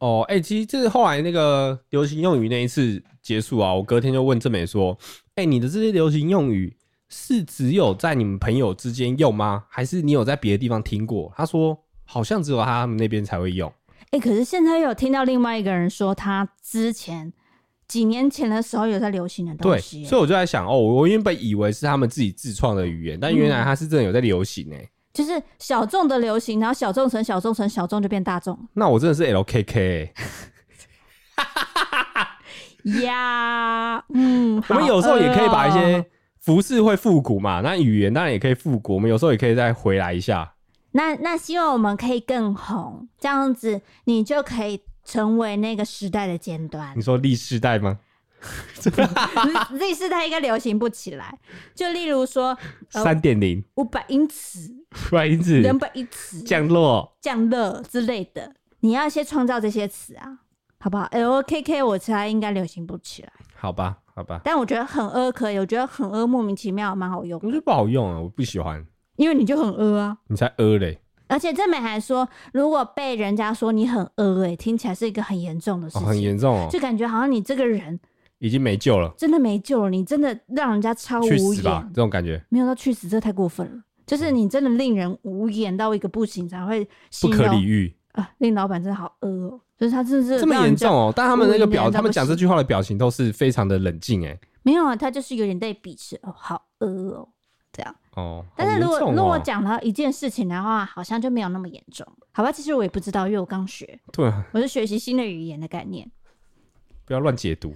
[0.00, 4.98] 哦，哎、其实这是后来那个流行用语那一次结束啊，我隔天就问正美说，
[5.36, 6.76] 哎、你的这些流行用语。
[7.08, 9.64] 是只有在你们朋友之间用吗？
[9.68, 11.32] 还是你有在别的地方听过？
[11.36, 13.72] 他说好像只有他们那边才会用。
[14.10, 17.32] 哎、欸，可是现在又有听到另外一个人说，他之前
[17.86, 20.02] 几年前的时候有在流行的东西。
[20.02, 24.88] 对，所以我就在想，哦，我原本以为是他们自己自创的语言，但原来他是真的有在流行哎、欸嗯。
[25.12, 28.58] 就是小众的流行，然后小众成小众成小众就变大众。
[28.74, 30.14] 那我真的是 LKK、欸。
[33.04, 36.04] 呀，嗯， 我们有时候也可以把一些。
[36.48, 37.60] 服饰会复古嘛？
[37.60, 40.54] 那语言当然也可以复古，我们有时候也可以再回来一下。
[40.92, 46.96] 那那希望我们可以更红，这样子你就可以成为那个时代的尖端。
[46.96, 47.98] 你说历世代吗？
[48.80, 51.38] Z 世代应该流行不起来。
[51.74, 52.56] 就例如说
[52.88, 54.74] 三点零、五百英尺、
[55.12, 60.38] 五百英尺、两百英尺、降落、降落之类的，你要先创造这些词啊，
[60.80, 63.30] 好不好？LKK 我猜应该流行不起来。
[63.54, 63.98] 好吧。
[64.18, 67.38] 好吧，但我觉得很呃可以，我觉得很呃莫名其妙，蛮好用。
[67.40, 68.84] 我觉得不好用啊，我不喜欢。
[69.14, 70.98] 因为你就很呃啊，你才呃嘞。
[71.28, 78.00] 而且正美还说，如果被人家说你很呃，哎，听起来是一个很严重的事情，哦、很严重哦，就感觉好像你这个人
[78.38, 81.86] 已经没救了，真的没救了，你真的让人家超无言吧？
[81.94, 83.82] 这种感觉没有到去死，这太过分了。
[84.04, 86.82] 就是你真的令人无言到一个不行，才会
[87.22, 88.30] 不可理喻啊！
[88.38, 91.12] 令老板真的好呃哦，就是他真的是这么严重哦。
[91.14, 94.38] 但他们那个表，他们讲这句话的表情都是非常的冷静，哎。
[94.62, 97.28] 没有啊，他就是有点被鄙视哦，好呃哦，
[97.72, 98.44] 这样哦。
[98.56, 102.50] 但是如果、哦、如果讲了一件事情的话，好像就没有那么严重，好吧？
[102.50, 103.98] 其实我也不知道，因为我刚学。
[104.12, 106.10] 对啊，我是学习新的语言的概念。
[107.06, 107.74] 不要乱解读。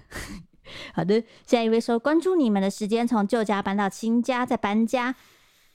[0.92, 5.14] 好的，下一位说，关注你们的时间从旧家搬到新家，再搬家。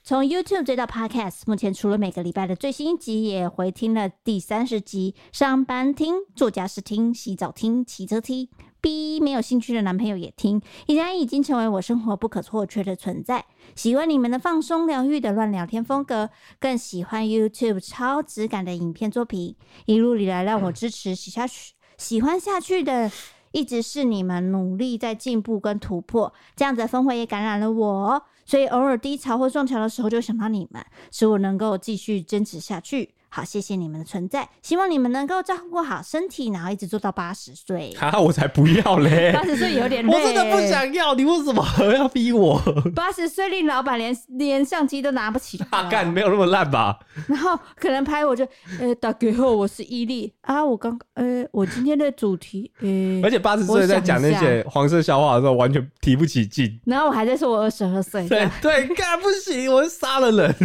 [0.07, 5.13] 从 YouTube 追到 Podcast，目前除了每个礼拜的最新一集，也回听了第三十集。
[5.33, 8.47] 上班听，做家事听，洗澡听，骑车听。
[8.79, 13.43] B 没有兴趣的男朋友也听，已然已经成为我生活不可或缺的存在。
[13.75, 19.57] 喜欢你们的放松疗愈的乱聊天风格，更喜欢 YouTube 超质感的影片作品。
[19.87, 23.11] 一路以来让我支持喜下去，喜欢下去的。
[23.57, 33.15] 一直是你们努力在进步跟突破，这样子的氛围也感染了我，所以偶尔低潮或撞墙的时候就想到你们，使我能够继续坚持下去。
[33.29, 37.93] 好，谢谢你们的存在，希望你们能够照顾好身体，然后一直做到八十岁。
[37.97, 39.31] 哈，我才不要嘞！
[39.35, 41.13] 八十岁有点累，我真的不想要。
[41.13, 42.59] 你为什么要逼我？
[42.95, 45.57] 八十岁令老板连连相机都拿不起。
[45.69, 46.97] 大概没有那么烂吧？
[47.27, 48.47] 然后可能拍我就，
[48.79, 52.87] 呃，打给后，我是伊利啊，我刚，呃，我今天的主题，呃，
[53.23, 56.79] 而且八十岁在讲那些黄色笑话的时候，完全提不起劲。
[56.85, 58.27] 然后我还在说我二十二岁。
[58.27, 60.55] 对对，干不行，我杀了人。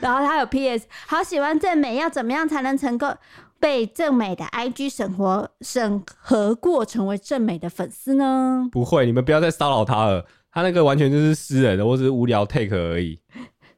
[0.00, 3.14] 然后他有 PS，好喜欢正美，要怎么样才能成功
[3.58, 8.68] 被正美的 IG 审核审核过，成为正美的粉丝呢？
[8.70, 13.20] 不会，你们不要再骚扰他了，他那个完全就是私人的，或是无聊 take 而已。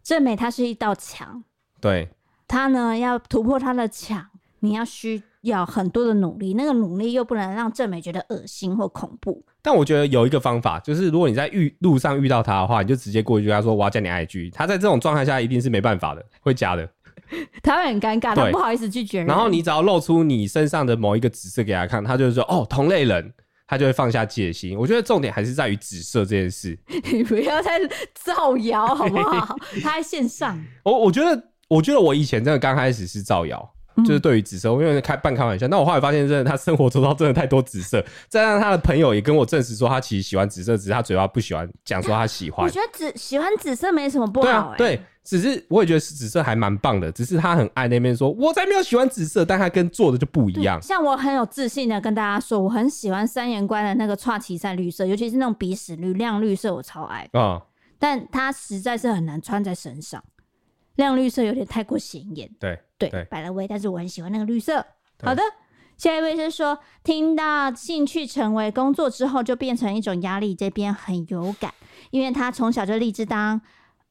[0.03, 1.43] 正美它是一道墙，
[1.81, 2.09] 对，
[2.47, 4.25] 他呢要突破他的墙，
[4.61, 9.45] 你要需要很多的努力，那个努力又不能让正美觉得恶心或恐怖。
[9.63, 16.89] 但我觉得有一个方法，就是如果你在遇路上遇到他的话，你就直接过去跟他说：“我要加你 IG。”他在这种状态下一定是没办法的，会加的。
[17.63, 19.27] 他会很尴尬，他不好意思拒绝人。
[19.27, 23.33] 然后你只要露出你身上的某一个紫色给他看，他就说：“哦，同类人。”
[23.69, 24.79] 他就会放下戒心。
[24.79, 26.79] 我觉得重点还是在于紫色这件事。
[27.13, 27.81] 你 不要再
[28.15, 29.57] 造谣好不好？
[29.83, 30.57] 他在线上。
[30.85, 33.69] 我我觉得，我觉得我以前真的刚开始是造谣。
[34.05, 38.05] 就是对于紫色，我因为开半开玩笑，那我后来发现，真的他生活周遭真的太多紫色。
[38.29, 42.67] 再让他的朋友也跟我证实说，他其实喜欢紫色，只是他嘴巴不喜欢讲说他喜欢。
[42.67, 50.81] 我觉得紫喜欢紫色没什么不好，欸对啊，对，只是我也觉得紫色还蛮棒的，只是他很爱那边说，我才没有喜欢紫色，但他跟做的就不一样。
[50.83, 57.41] 像我很有自信的跟大家说，我很喜欢三元观的那个串旗赛绿色，尤其是那种鼻屎绿亮绿色，我超爱啊。
[57.41, 57.63] 哦，
[57.99, 60.23] 但它实在是很难穿在身上。
[60.97, 64.85] 亮绿色有点太过显眼，对对，百乐威，但是我很喜欢那个绿色。
[65.23, 65.43] 好的，
[65.97, 71.73] 下一位是说，听到兴趣成为工作之后，就变成一种压力，这边很有感，
[72.11, 73.61] 因为他从小就立志当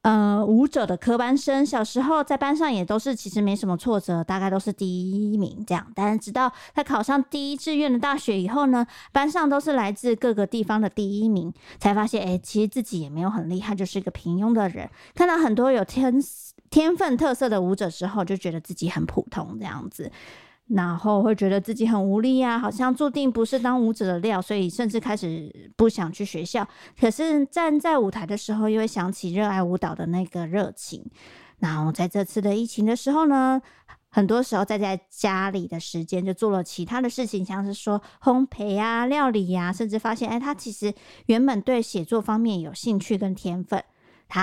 [0.01, 5.85] 呃舞者的科班生，小时候在班上也都是其实没什么挫折，大概都是第一名这样。
[5.95, 14.89] 但是直到他考上第一志愿的大学以后呢，班上都是来自各个地方的第一名，才发现哎、欸，其实自己也没有很厉害，就是一个平庸的人。
[15.15, 16.21] 看到很多有天
[16.75, 20.11] 天分特色的舞者之后，就觉得自己很普通这样子。
[20.67, 26.67] 然后会觉得自己很无力啊，好像注定不是当舞者的料，所以甚至开始不想去学校。
[26.99, 31.01] 可是站在舞台的时候，又会想起热爱舞蹈的那个热情。
[31.59, 33.61] 然后在这次的疫情的时候呢，
[34.09, 40.93] 很多时候在在家里的时间就做了其他的事情，像是说烘焙啊、料理呀、啊，甚至发现，哎，他其实
[41.27, 43.81] 原本对写作方面有兴趣跟天分，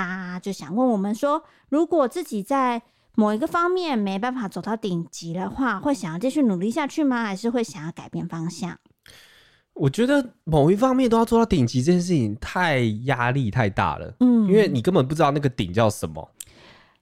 [0.00, 2.80] 他就想问我们说，如果自己在
[3.14, 7.24] 某一个方面没办法走到顶级的话，会想要继续努力下去吗？
[7.24, 8.78] 还是会想要改变方向？
[9.74, 14.14] 我觉得某一方面都要做到顶级这件事情太压力太大了。
[14.20, 16.30] 嗯，因为你根本不知道那个顶叫什么。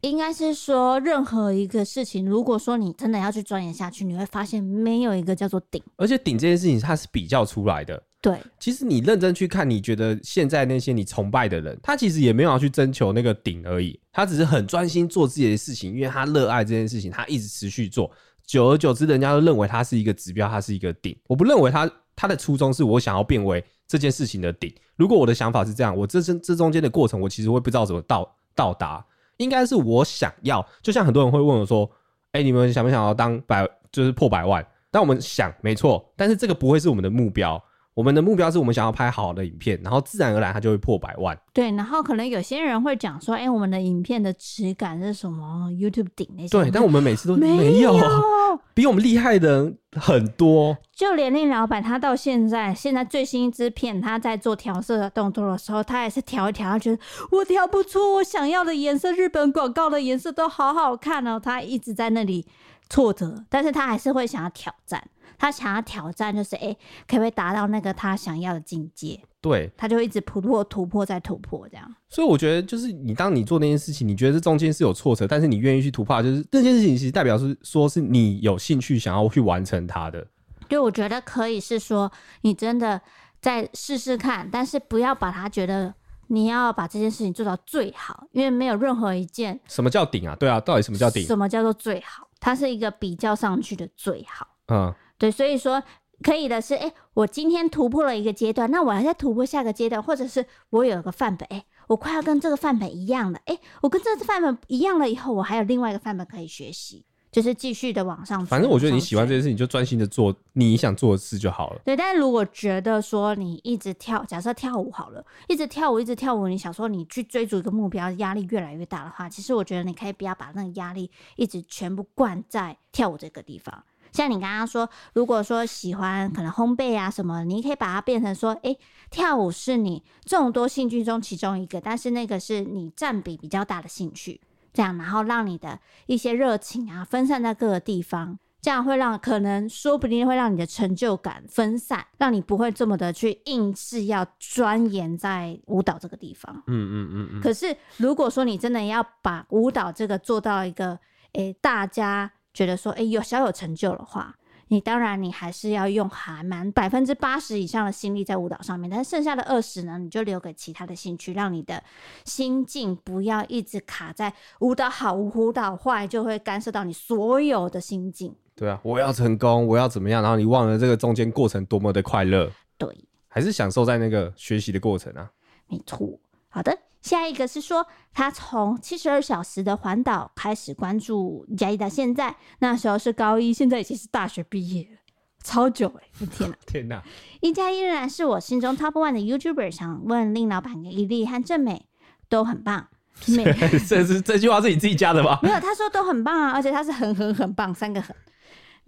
[0.00, 5.80] 应该是说，任何一个事情，如果说你真的要去钻研下去，你会发现没有一个叫做顶。
[5.96, 8.02] 而且顶这件事情，它是比较出来的。
[8.22, 18.10] 对，其实你认真去看，你觉得现在那些你崇拜的人，他其实也没有要去征求那个顶而已，他只是很专心做自己的事情，因为他热爱这件事情，他一直持续做，
[18.46, 21.16] 久而久之，人家都认为他是一个指标，他是一个顶。
[21.26, 24.70] 我不认为他他的初衷是我想要变为这件事情的顶。
[24.96, 29.02] 如果我的想法是这样，我这这这中间的过程，我其实会不知道怎么到到达。
[29.38, 31.90] 应该是我想要，就像很多人会问我说
[32.32, 34.62] ：“哎、你们想不想要当百，就是破百万？”
[34.92, 37.62] 但我们想没错，但是这个不会是我们的目标。
[38.00, 41.38] 我们的目标是我们想要拍好的影片，然后自然而然它就会破百万。
[41.52, 47.94] 对，然后可能有些人会讲说：“哎、欸，我们的影片的质感是什么？YouTube 顶那些。”对，但我们每次都没有，
[48.72, 50.74] 比我们厉害的人很多。
[50.96, 56.98] 就连令老板他到现在，现在最新一支片，他在做调色的动作的时候，他也是调一调，他觉得
[57.30, 61.38] 我调不出我想要的颜色，日本广告的颜色都好好看哦。
[61.38, 62.46] 他一直在那里
[62.90, 65.02] 挫折，但是他还是会想要挑战。
[65.38, 66.78] 他想要挑战，就是哎、欸，
[67.08, 69.18] 可不可以达到那个他想要的境界？
[69.40, 71.94] 对，他就一直突破、突破再突破这样。
[72.10, 80.26] 所以我觉得，就是你当你做那件事情，你觉得这中间是有挫折，但是你愿意去突破，就是这件事情其实代表是说是你有兴趣想要去完成它的。
[80.68, 82.12] 对，我觉得可以是说
[82.42, 83.00] 你真的
[83.40, 85.94] 再试试看，但是不要把它觉得
[86.32, 89.58] 你要把这件事情做到最好，因为没有任何一件。
[89.66, 90.36] 什么叫顶啊？
[90.36, 91.26] 对啊，到底什么叫顶？
[91.26, 92.28] 什么叫做最好？
[92.38, 94.46] 它是一个比较上去的最好。
[94.68, 94.94] 嗯。
[95.18, 95.82] 对，所以说
[96.22, 108.44] 可以的是，哎，我今天突破了一个阶段，那我还在突破下个阶段，或者是我有一个范本，哎，我快要跟这个范本一样了，哎，我跟这个范本一样了以后，我还有另外一个范本可以学习，就是继续的往上。
[108.46, 111.80] 反正我觉得你喜欢这件事你，就专心的做你想做的事就好了。
[111.84, 123.84] 对，但是如果觉得说你一直跳，假设跳舞好了，一直跳舞，一直跳舞，你想说你去追逐一个目标，压力越来越大的话，其实我觉得你可以不要把那个压力一直全部灌在跳舞这个地方。
[124.12, 128.76] 像你刚刚说，如果说喜欢可能烘焙啊什么，你可以把它变成说，诶，
[129.08, 134.40] 跳舞是你众多兴趣中其中一个，但是那个是你占比比较大的兴趣，
[134.72, 146.62] 这样，然后让你的一些热情啊分散在各个地方，这样会让可能说不定会让你的成就感分散，让你不会这么的去硬是要钻研在舞蹈这个地方。
[146.66, 147.40] 嗯嗯嗯嗯。
[147.40, 150.98] 可是如果说你真的要把舞蹈这个做到一个，
[151.32, 152.32] 诶，大家。
[152.52, 154.34] 觉得说，诶、欸，有小有成就的话，
[154.72, 161.82] 你当然你还是要用还蛮百分之八十以上的心力在舞蹈上面，但是剩下的二十呢，你就留给其他的兴趣，让你的
[162.24, 168.32] 心境不要一直卡在舞蹈好，舞蹈坏，就会干涉到你所有的心境。
[168.54, 170.22] 对啊，我要成功，我要怎么样？
[170.22, 172.48] 然后你忘了这个中间过程多么的快乐。
[172.78, 172.88] 对，
[173.26, 175.28] 还是享受在那个学习的过程啊。
[175.66, 176.08] 没错，
[176.48, 176.78] 好的。
[177.00, 184.98] 下一个是说，他从七十二小时的环岛开始关注一加一到现在，那时候是高一，现在已经是大学毕业了，
[185.42, 187.02] 超久哎、 天哪，天哪！
[187.40, 191.86] 一加一仍然是我心中 top one 的 YouTuber，想问令老板跟伊利和正美
[192.28, 192.88] 都很棒。
[193.28, 193.44] 美
[193.86, 195.38] 这是这句话是你自己加的吗？
[195.42, 198.14] 没有，他说都很棒啊，而且他是很很很棒，三个很。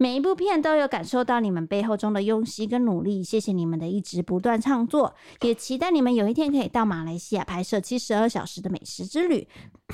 [0.03, 9.47] 每一部片都有感受到你们背后中的用心跟努力，谢谢你们的一直不断创作，也期待你们有一天可以到马来西亚拍摄七十二小时的美食之旅。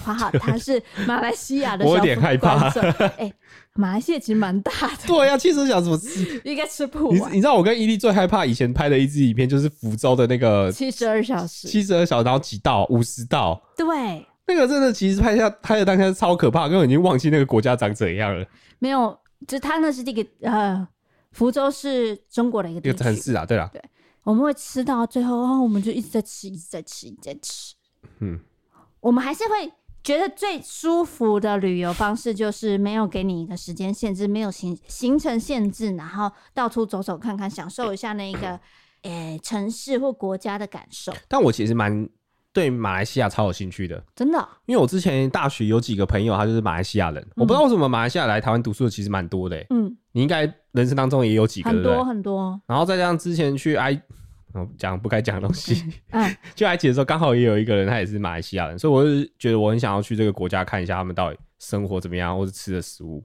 [0.04, 2.70] 括号他是马来西亚的，我有点害怕。
[2.70, 3.34] 哎、欸，
[3.76, 5.06] 马来西亚其实蛮大的。
[5.06, 7.16] 对呀、啊，七十二小时我吃应该吃不完。
[7.16, 13.62] 你你知道我跟伊利最害怕以前拍的一支影片，就是福州的那个七十二小时，七十二小时然后几道五十道。
[13.78, 18.44] 对，那个真的其实拍下拍的当下是超可怕，根本已经忘记那个国家长怎样了。
[18.80, 19.16] 没有。
[19.48, 20.88] 就他那是这个呃
[21.32, 23.82] 福州是中国的一个地一个城市啊，对啦，对，
[24.24, 27.76] 我们会吃到最后，哦，我们就一直在吃，一直在吃，一直在吃。
[28.20, 28.40] 嗯，
[29.00, 29.72] 我们还是会
[30.04, 38.60] 觉得最舒服的旅游方式就是没有给你一个时间限制，没有行行程限制，然后到处走走看看，享受一下那个
[39.04, 41.14] 诶、欸、城市或国家的感受。
[41.28, 42.08] 但我其实蛮
[42.54, 49.66] 对马来西亚超有兴趣的，真的，因为我之前大学有几个朋友，他就是马来西亚人，嗯、我不知道为什么马来西亚来台湾读书的其实蛮多的、欸。
[49.70, 50.42] 嗯，你应该
[50.72, 52.62] 人生当中也有几个，很多很多。
[52.68, 54.02] 然后再加上之前去埃。
[54.80, 63.24] 讲不该讲的东西，嗯， 就埃及的时候，刚好也有一个人，他也是马来西亚人，所以我是觉得我很想要去这个国家看一下他们到底生活怎么样，或是吃的食物。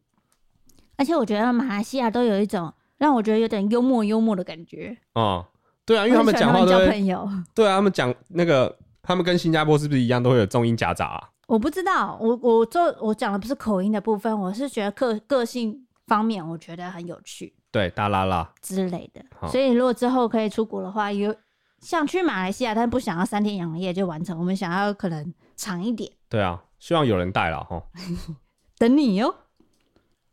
[0.97, 4.95] 而且我觉得马来西亚都有一种让我觉得有点幽默幽默的感觉。
[5.15, 7.27] 哦、嗯，对啊，因为他们讲话都交朋友。
[7.55, 11.31] 对啊，他们讲那个，他们跟新加坡是不是一样，都会有中英夹杂、啊？
[11.47, 17.55] 我不知道，我我做我讲的不是口音的部分，我是觉得个个性方面，我觉得很有趣。
[17.71, 21.35] 对，大拉拉之类的，所以如果之后可以出国的话，有
[21.81, 26.11] 想去马来西亚，但不想要三天两夜就完成，我们想要可能长一点。
[26.31, 27.83] 对啊，希望有人带了哈。
[28.79, 29.35] 等你哟。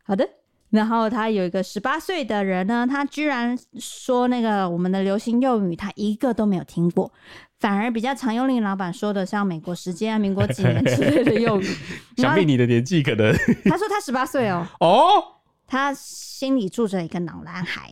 [0.04, 0.28] 好的，
[0.70, 7.12] 然后他有一个十八岁的人呢，他居然说那个我们的流行用语，他一个都没有听过，
[7.62, 11.66] 反而比较常用令老板说的像美国时间啊、民国几年之类的用语。
[12.18, 13.32] 想必你的年纪可能。
[13.66, 14.66] 他说他十八岁哦。
[14.80, 15.24] 哦。
[15.68, 17.88] 他心里住着一个老男孩，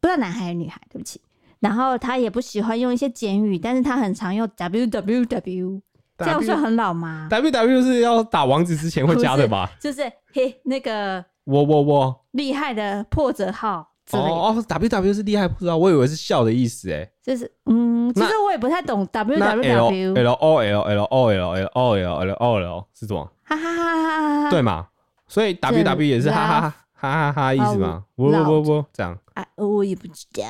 [0.00, 1.20] 不知道男孩还是女孩，对不起。
[1.60, 5.80] 然后他也不喜欢用一些简语，但是他很常用 W W W，
[6.18, 9.70] 这样算很老吗？W W 是要打王子之前会加的吧？
[9.80, 10.02] 就是
[10.32, 14.28] 嘿那个我我我厉害的破折号之类的。
[14.28, 17.10] 哦哦，W W 是厉害不知道，我以为是笑的意思哎。
[17.22, 20.14] 就是嗯，其实我也不太懂 W W W。
[20.14, 23.30] L O L L O L L O L L O L 是什么？
[23.44, 24.50] 哈哈哈哈哈！
[24.50, 24.88] 对嘛？
[25.26, 26.74] 所以 W W 也是哈哈哈。
[26.94, 28.04] 哈哈哈，意思吗？
[28.16, 29.18] 不不不不，这样。
[29.34, 30.42] 哎，我也不知道。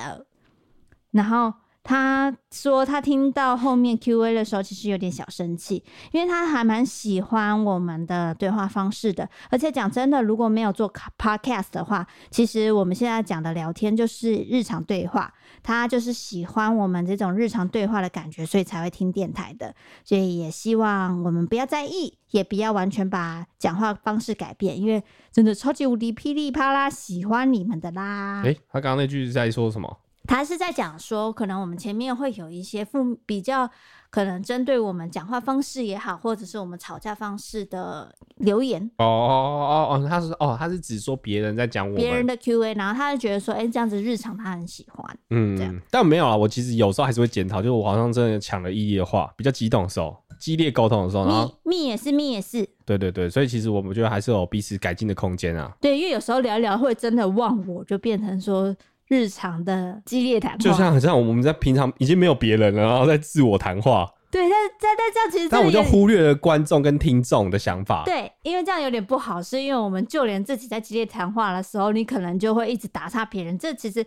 [1.11, 1.52] 然后
[1.85, 9.28] 他说，他听到后面 Q&A 的时候，其实有点小生气，因为他还蛮喜欢我们的对话方式的。
[9.51, 15.32] 而且讲真的，如果没有做 Podcast 的话，其实我们现在讲的聊天就是日常对话。
[15.62, 19.74] 他就是喜欢我们这种日常对话的感觉，所以才会听电台的。
[20.05, 28.43] 所以也希望我们不要在意，也不要完全把讲话方式改变，因为真的超级无敌噼里啪啦喜欢你们的啦。
[28.43, 29.99] 诶、他刚刚那句是在说什么？
[30.25, 33.70] 他是在讲说，可能我们前面会有一些负比较。
[34.11, 55.77] 可能针对我们讲话方式也好，或者是我们吵架方式的留言哦哦哦哦，他是哦，他是只说别人在讲我别人的 Q&A，然后他就觉得说，哎、欸，这样子日常他很喜欢，嗯，这样，但没有啊，我其实有时候还是会检讨，就是我好像真的抢了伊利的话，比较激动的时候，激烈沟通的时候，然后密也是密也是，对对对，所以其实我们觉得还是有彼此改进的空间啊。
[55.81, 58.72] 对，因为有时候聊一聊会真的忘我，就变成说
[59.09, 64.11] 日常的激烈谈话，就像很像我们在平常已经没有别人了，然后在自我谈话。
[64.30, 68.02] 对，但但但这样其实，但我就忽略了观众跟听众的想法。
[68.05, 74.05] 对，因为这样有点不好，是因为我们就连自己在激烈谈话的时候，你可能就会一直打岔别人，这其实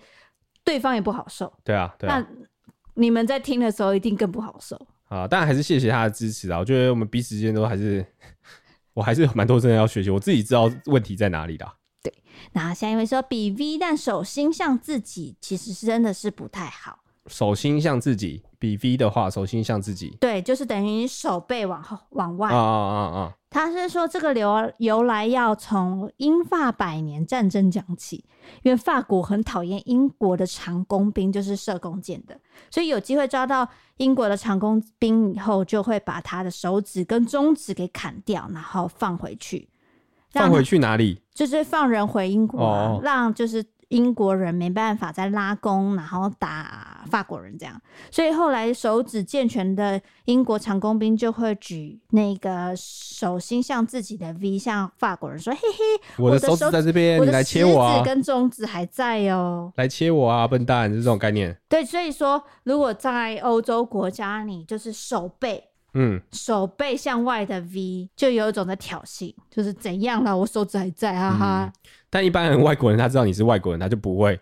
[0.66, 1.54] 对方也不好受。
[1.64, 2.20] 对啊，对啊。
[2.20, 2.28] 那
[2.96, 4.76] 你们在听的时候一定更不好受。
[5.08, 6.60] 啊，当然还是谢谢他的支持啊！
[6.60, 8.06] 我觉得我们彼此之间都还是，
[8.94, 11.66] 我还是有蛮多真的要学习，我自己知道问题在哪里的。
[12.08, 12.14] 对，
[12.54, 17.00] 那下一位说比 V，但手心向自己，其实是真的是不太好。
[17.26, 22.50] 手心向自己，比 V 的话，手心向自己，对，就是等于手背往后往外。
[22.50, 23.34] 啊啊啊啊！
[23.50, 28.24] 他是说这个由由来要从英法百年战争讲起，
[28.64, 32.40] 因为法国很讨厌英国的长弓兵，就是射弓箭的，
[32.72, 39.68] 所以有机会抓到英国的长弓兵以后，就会把他的手指跟中指给砍掉，然后放回去。
[40.40, 41.22] 放回去哪里？
[41.34, 43.64] 就是放人回英国啊，哦、让就是。
[43.90, 47.82] 英国人没办法再拉弓，然后打法国人这样，
[48.12, 60.90] 所以后来手指健全的英国长弓兵就会举那个手心向自己的 V，向法国人说：“嘿嘿，我的手指在这边，你来切我啊！”跟中指还在哦，来切我啊，笨蛋！
[60.92, 61.58] 是这种概念。
[61.70, 65.64] 对，所以说，如果在欧洲国家，你就是手背，
[66.00, 70.38] 嗯，手背向外的 V，就有一种在挑衅，就是怎样了？
[70.38, 71.66] 我手指还在，哈哈。
[71.66, 71.74] 嗯
[72.10, 74.40] 但一般人外国人他知道你是外国人，他就不会，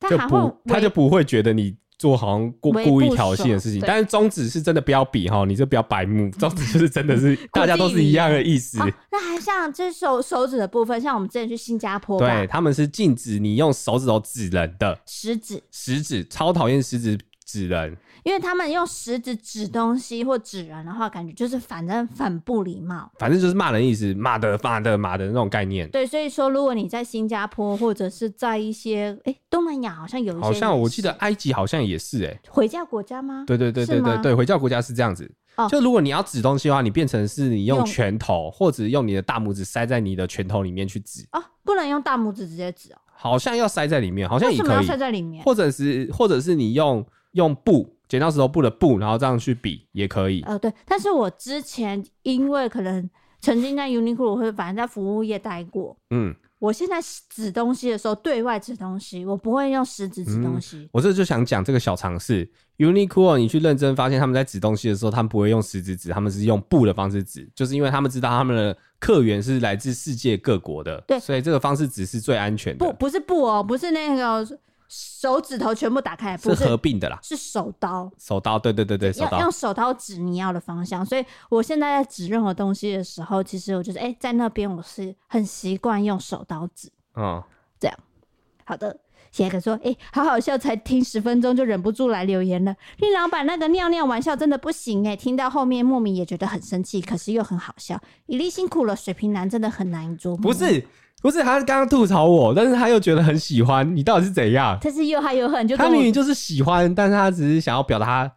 [0.00, 3.80] 他就不他就不会觉得你做好像故故意挑衅的事情。
[3.80, 8.80] 但是中指是真的不要比哈，你这不要白目，中指就是真的是 大家都是一样的意思。
[8.80, 17.96] 哦、那还像这手手指的部分，像我们之前去新加坡，对他们是禁止你用手指头指人的，食指，食指超讨厌食指指人，
[18.26, 25.88] 因为他们用食指指东西或指人的话，感觉就是反正很不礼貌，反正就是骂人意思，骂的骂的骂的那种概念。
[25.90, 33.44] 对，所以说如果你在新加坡或者是在一些哎东南亚，好像有一些，好像我记得埃及好像也是哎、欸，回教国家吗？
[33.46, 35.32] 对对对对对对，回教国家是这样子。
[35.54, 44.84] 哦、就如果你要指东西的话，你变成是你用拳头用或者用你的大拇指塞在你的拳头里面去指哦，不能用大拇指直接指哦，好像要塞在里面，好像也可以。
[44.84, 45.44] 塞在里面？
[45.44, 50.42] 或者是或者是你用用布剪刀石头布的布，然后这样去比也可以。
[50.42, 50.72] 呃，对。
[50.84, 53.08] 但是我之前因为可能
[53.40, 56.34] 曾经在 Uniqlo 或者反正在服务业待过，嗯。
[56.58, 56.96] 我现在
[57.28, 60.78] 指东西的时候，对外指东西，我不会用食指指东西。
[60.78, 72.86] 嗯、我这就想讲这个小常识，Uniqlo，你去认真发现他们在指东西的时候，他们不会用食指指，他们是用布的方式指，就是因为他们知道他们的客源是来自世界各国的，对，所以这个方式指是最安全的。
[72.86, 74.58] 不，不是布哦，不是那个。
[74.88, 78.10] 手指头全部打开，不是，是合并的啦，是手刀。
[78.18, 79.40] 手刀，对对对对，手刀。
[79.40, 86.88] 用手刀指你要的方向，所以我现在在指任何东西的时候，其实我就是哎、欸，在那边我是很习惯用手刀指。
[87.16, 87.42] 嗯，
[87.80, 87.98] 这样。
[88.64, 88.96] 好的，
[89.32, 92.74] 下一个说，哎、欸，好好笑，才听十分钟就忍不住来留言了。
[92.98, 98.00] 令老板那个尿尿玩笑真的不行哎、欸，听到后面莫名也觉得很生气，可是又很好笑。
[98.26, 100.52] 伊利辛苦了，水瓶男真的很难捉摸。
[100.52, 100.86] 不是。
[101.22, 104.78] 不是，他刚刚吐槽我，但是他又觉得很喜欢你，到底是怎样？
[104.80, 108.32] 他是又爱又恨，就他明明就是喜欢，但是他只是想要表达他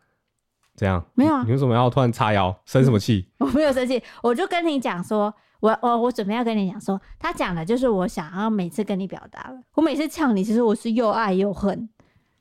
[0.76, 1.06] 怎样？
[1.14, 2.56] 没有啊，你为什么要突然叉腰？
[2.66, 3.28] 生什么气？
[3.38, 9.60] 我没有生气，我就跟你讲说，我我我准备要跟你讲说，他讲的就是我想要每次跟你表达了。
[9.76, 11.90] 我每次呛你，其实我是又爱又恨，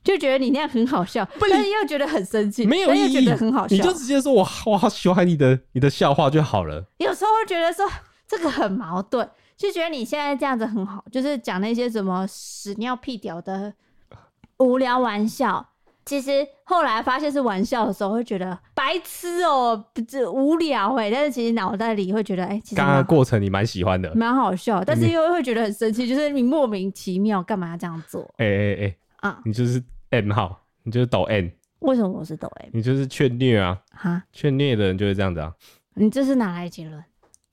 [0.03, 6.85] 就觉得你那样很好笑，不但是又觉得很生气，没有意义，又觉得很好笑，你就直接说我我好喜欢你的你的笑话就好了。
[6.97, 7.85] 有时候会觉得说
[8.27, 9.29] 这个很矛盾。
[9.59, 13.73] 就觉得你现在这样子很好，就是讲那些什么屎尿屁屌的
[14.59, 15.67] 无聊玩笑。
[16.05, 16.31] 其实
[16.63, 21.11] 后来发现是玩笑的时候，会觉得白痴哦、喔，这无聊哎。
[21.11, 24.83] 但是其实脑袋里会觉得，哎、欸，其实刚刚过程你蛮喜欢的，蛮好笑。
[24.83, 28.23] 但是又会觉得很生气，就是你莫名其妙干嘛要这样做？
[28.37, 28.95] 哎哎哎
[29.29, 29.41] 啊！
[29.45, 31.51] 你就是 M 号，你就是抖 N。
[31.79, 32.69] 为什么我是抖 M？
[32.73, 33.77] 你就是劝虐啊！
[33.91, 35.53] 哈，劝虐的人就是这样子啊。
[35.93, 37.03] 你这是哪来结论？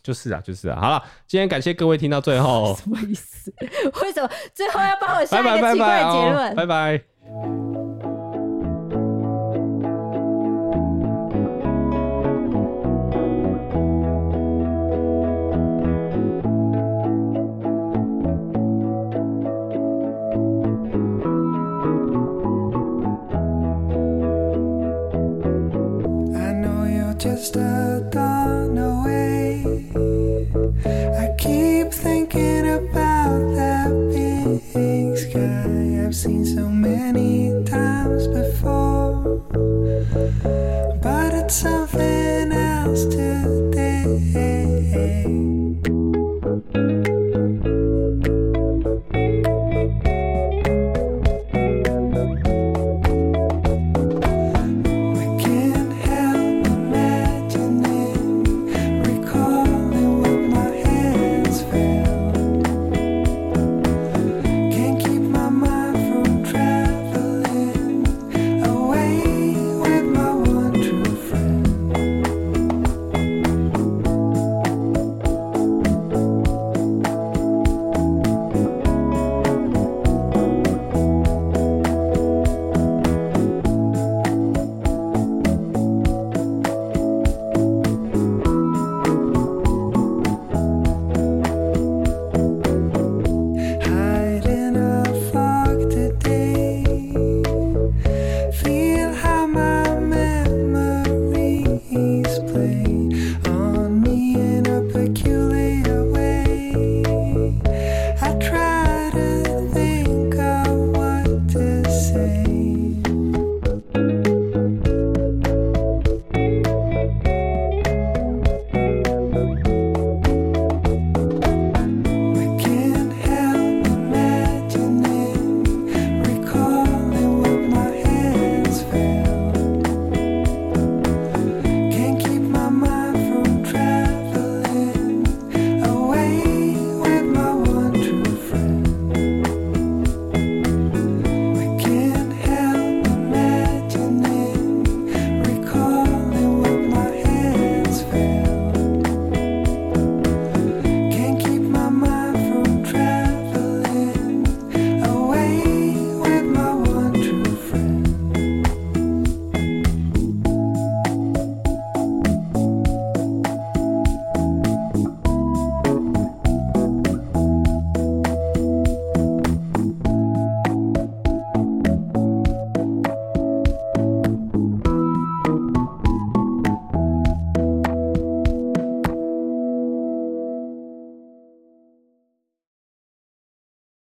[0.07, 0.79] 就是啊，就是啊。
[0.81, 2.77] 好了，今天感谢各位听到最后。
[2.81, 3.53] 什么意思？
[4.03, 6.55] 为什么最后要帮我下一个奇怪的结论？
[6.55, 7.03] 拜拜。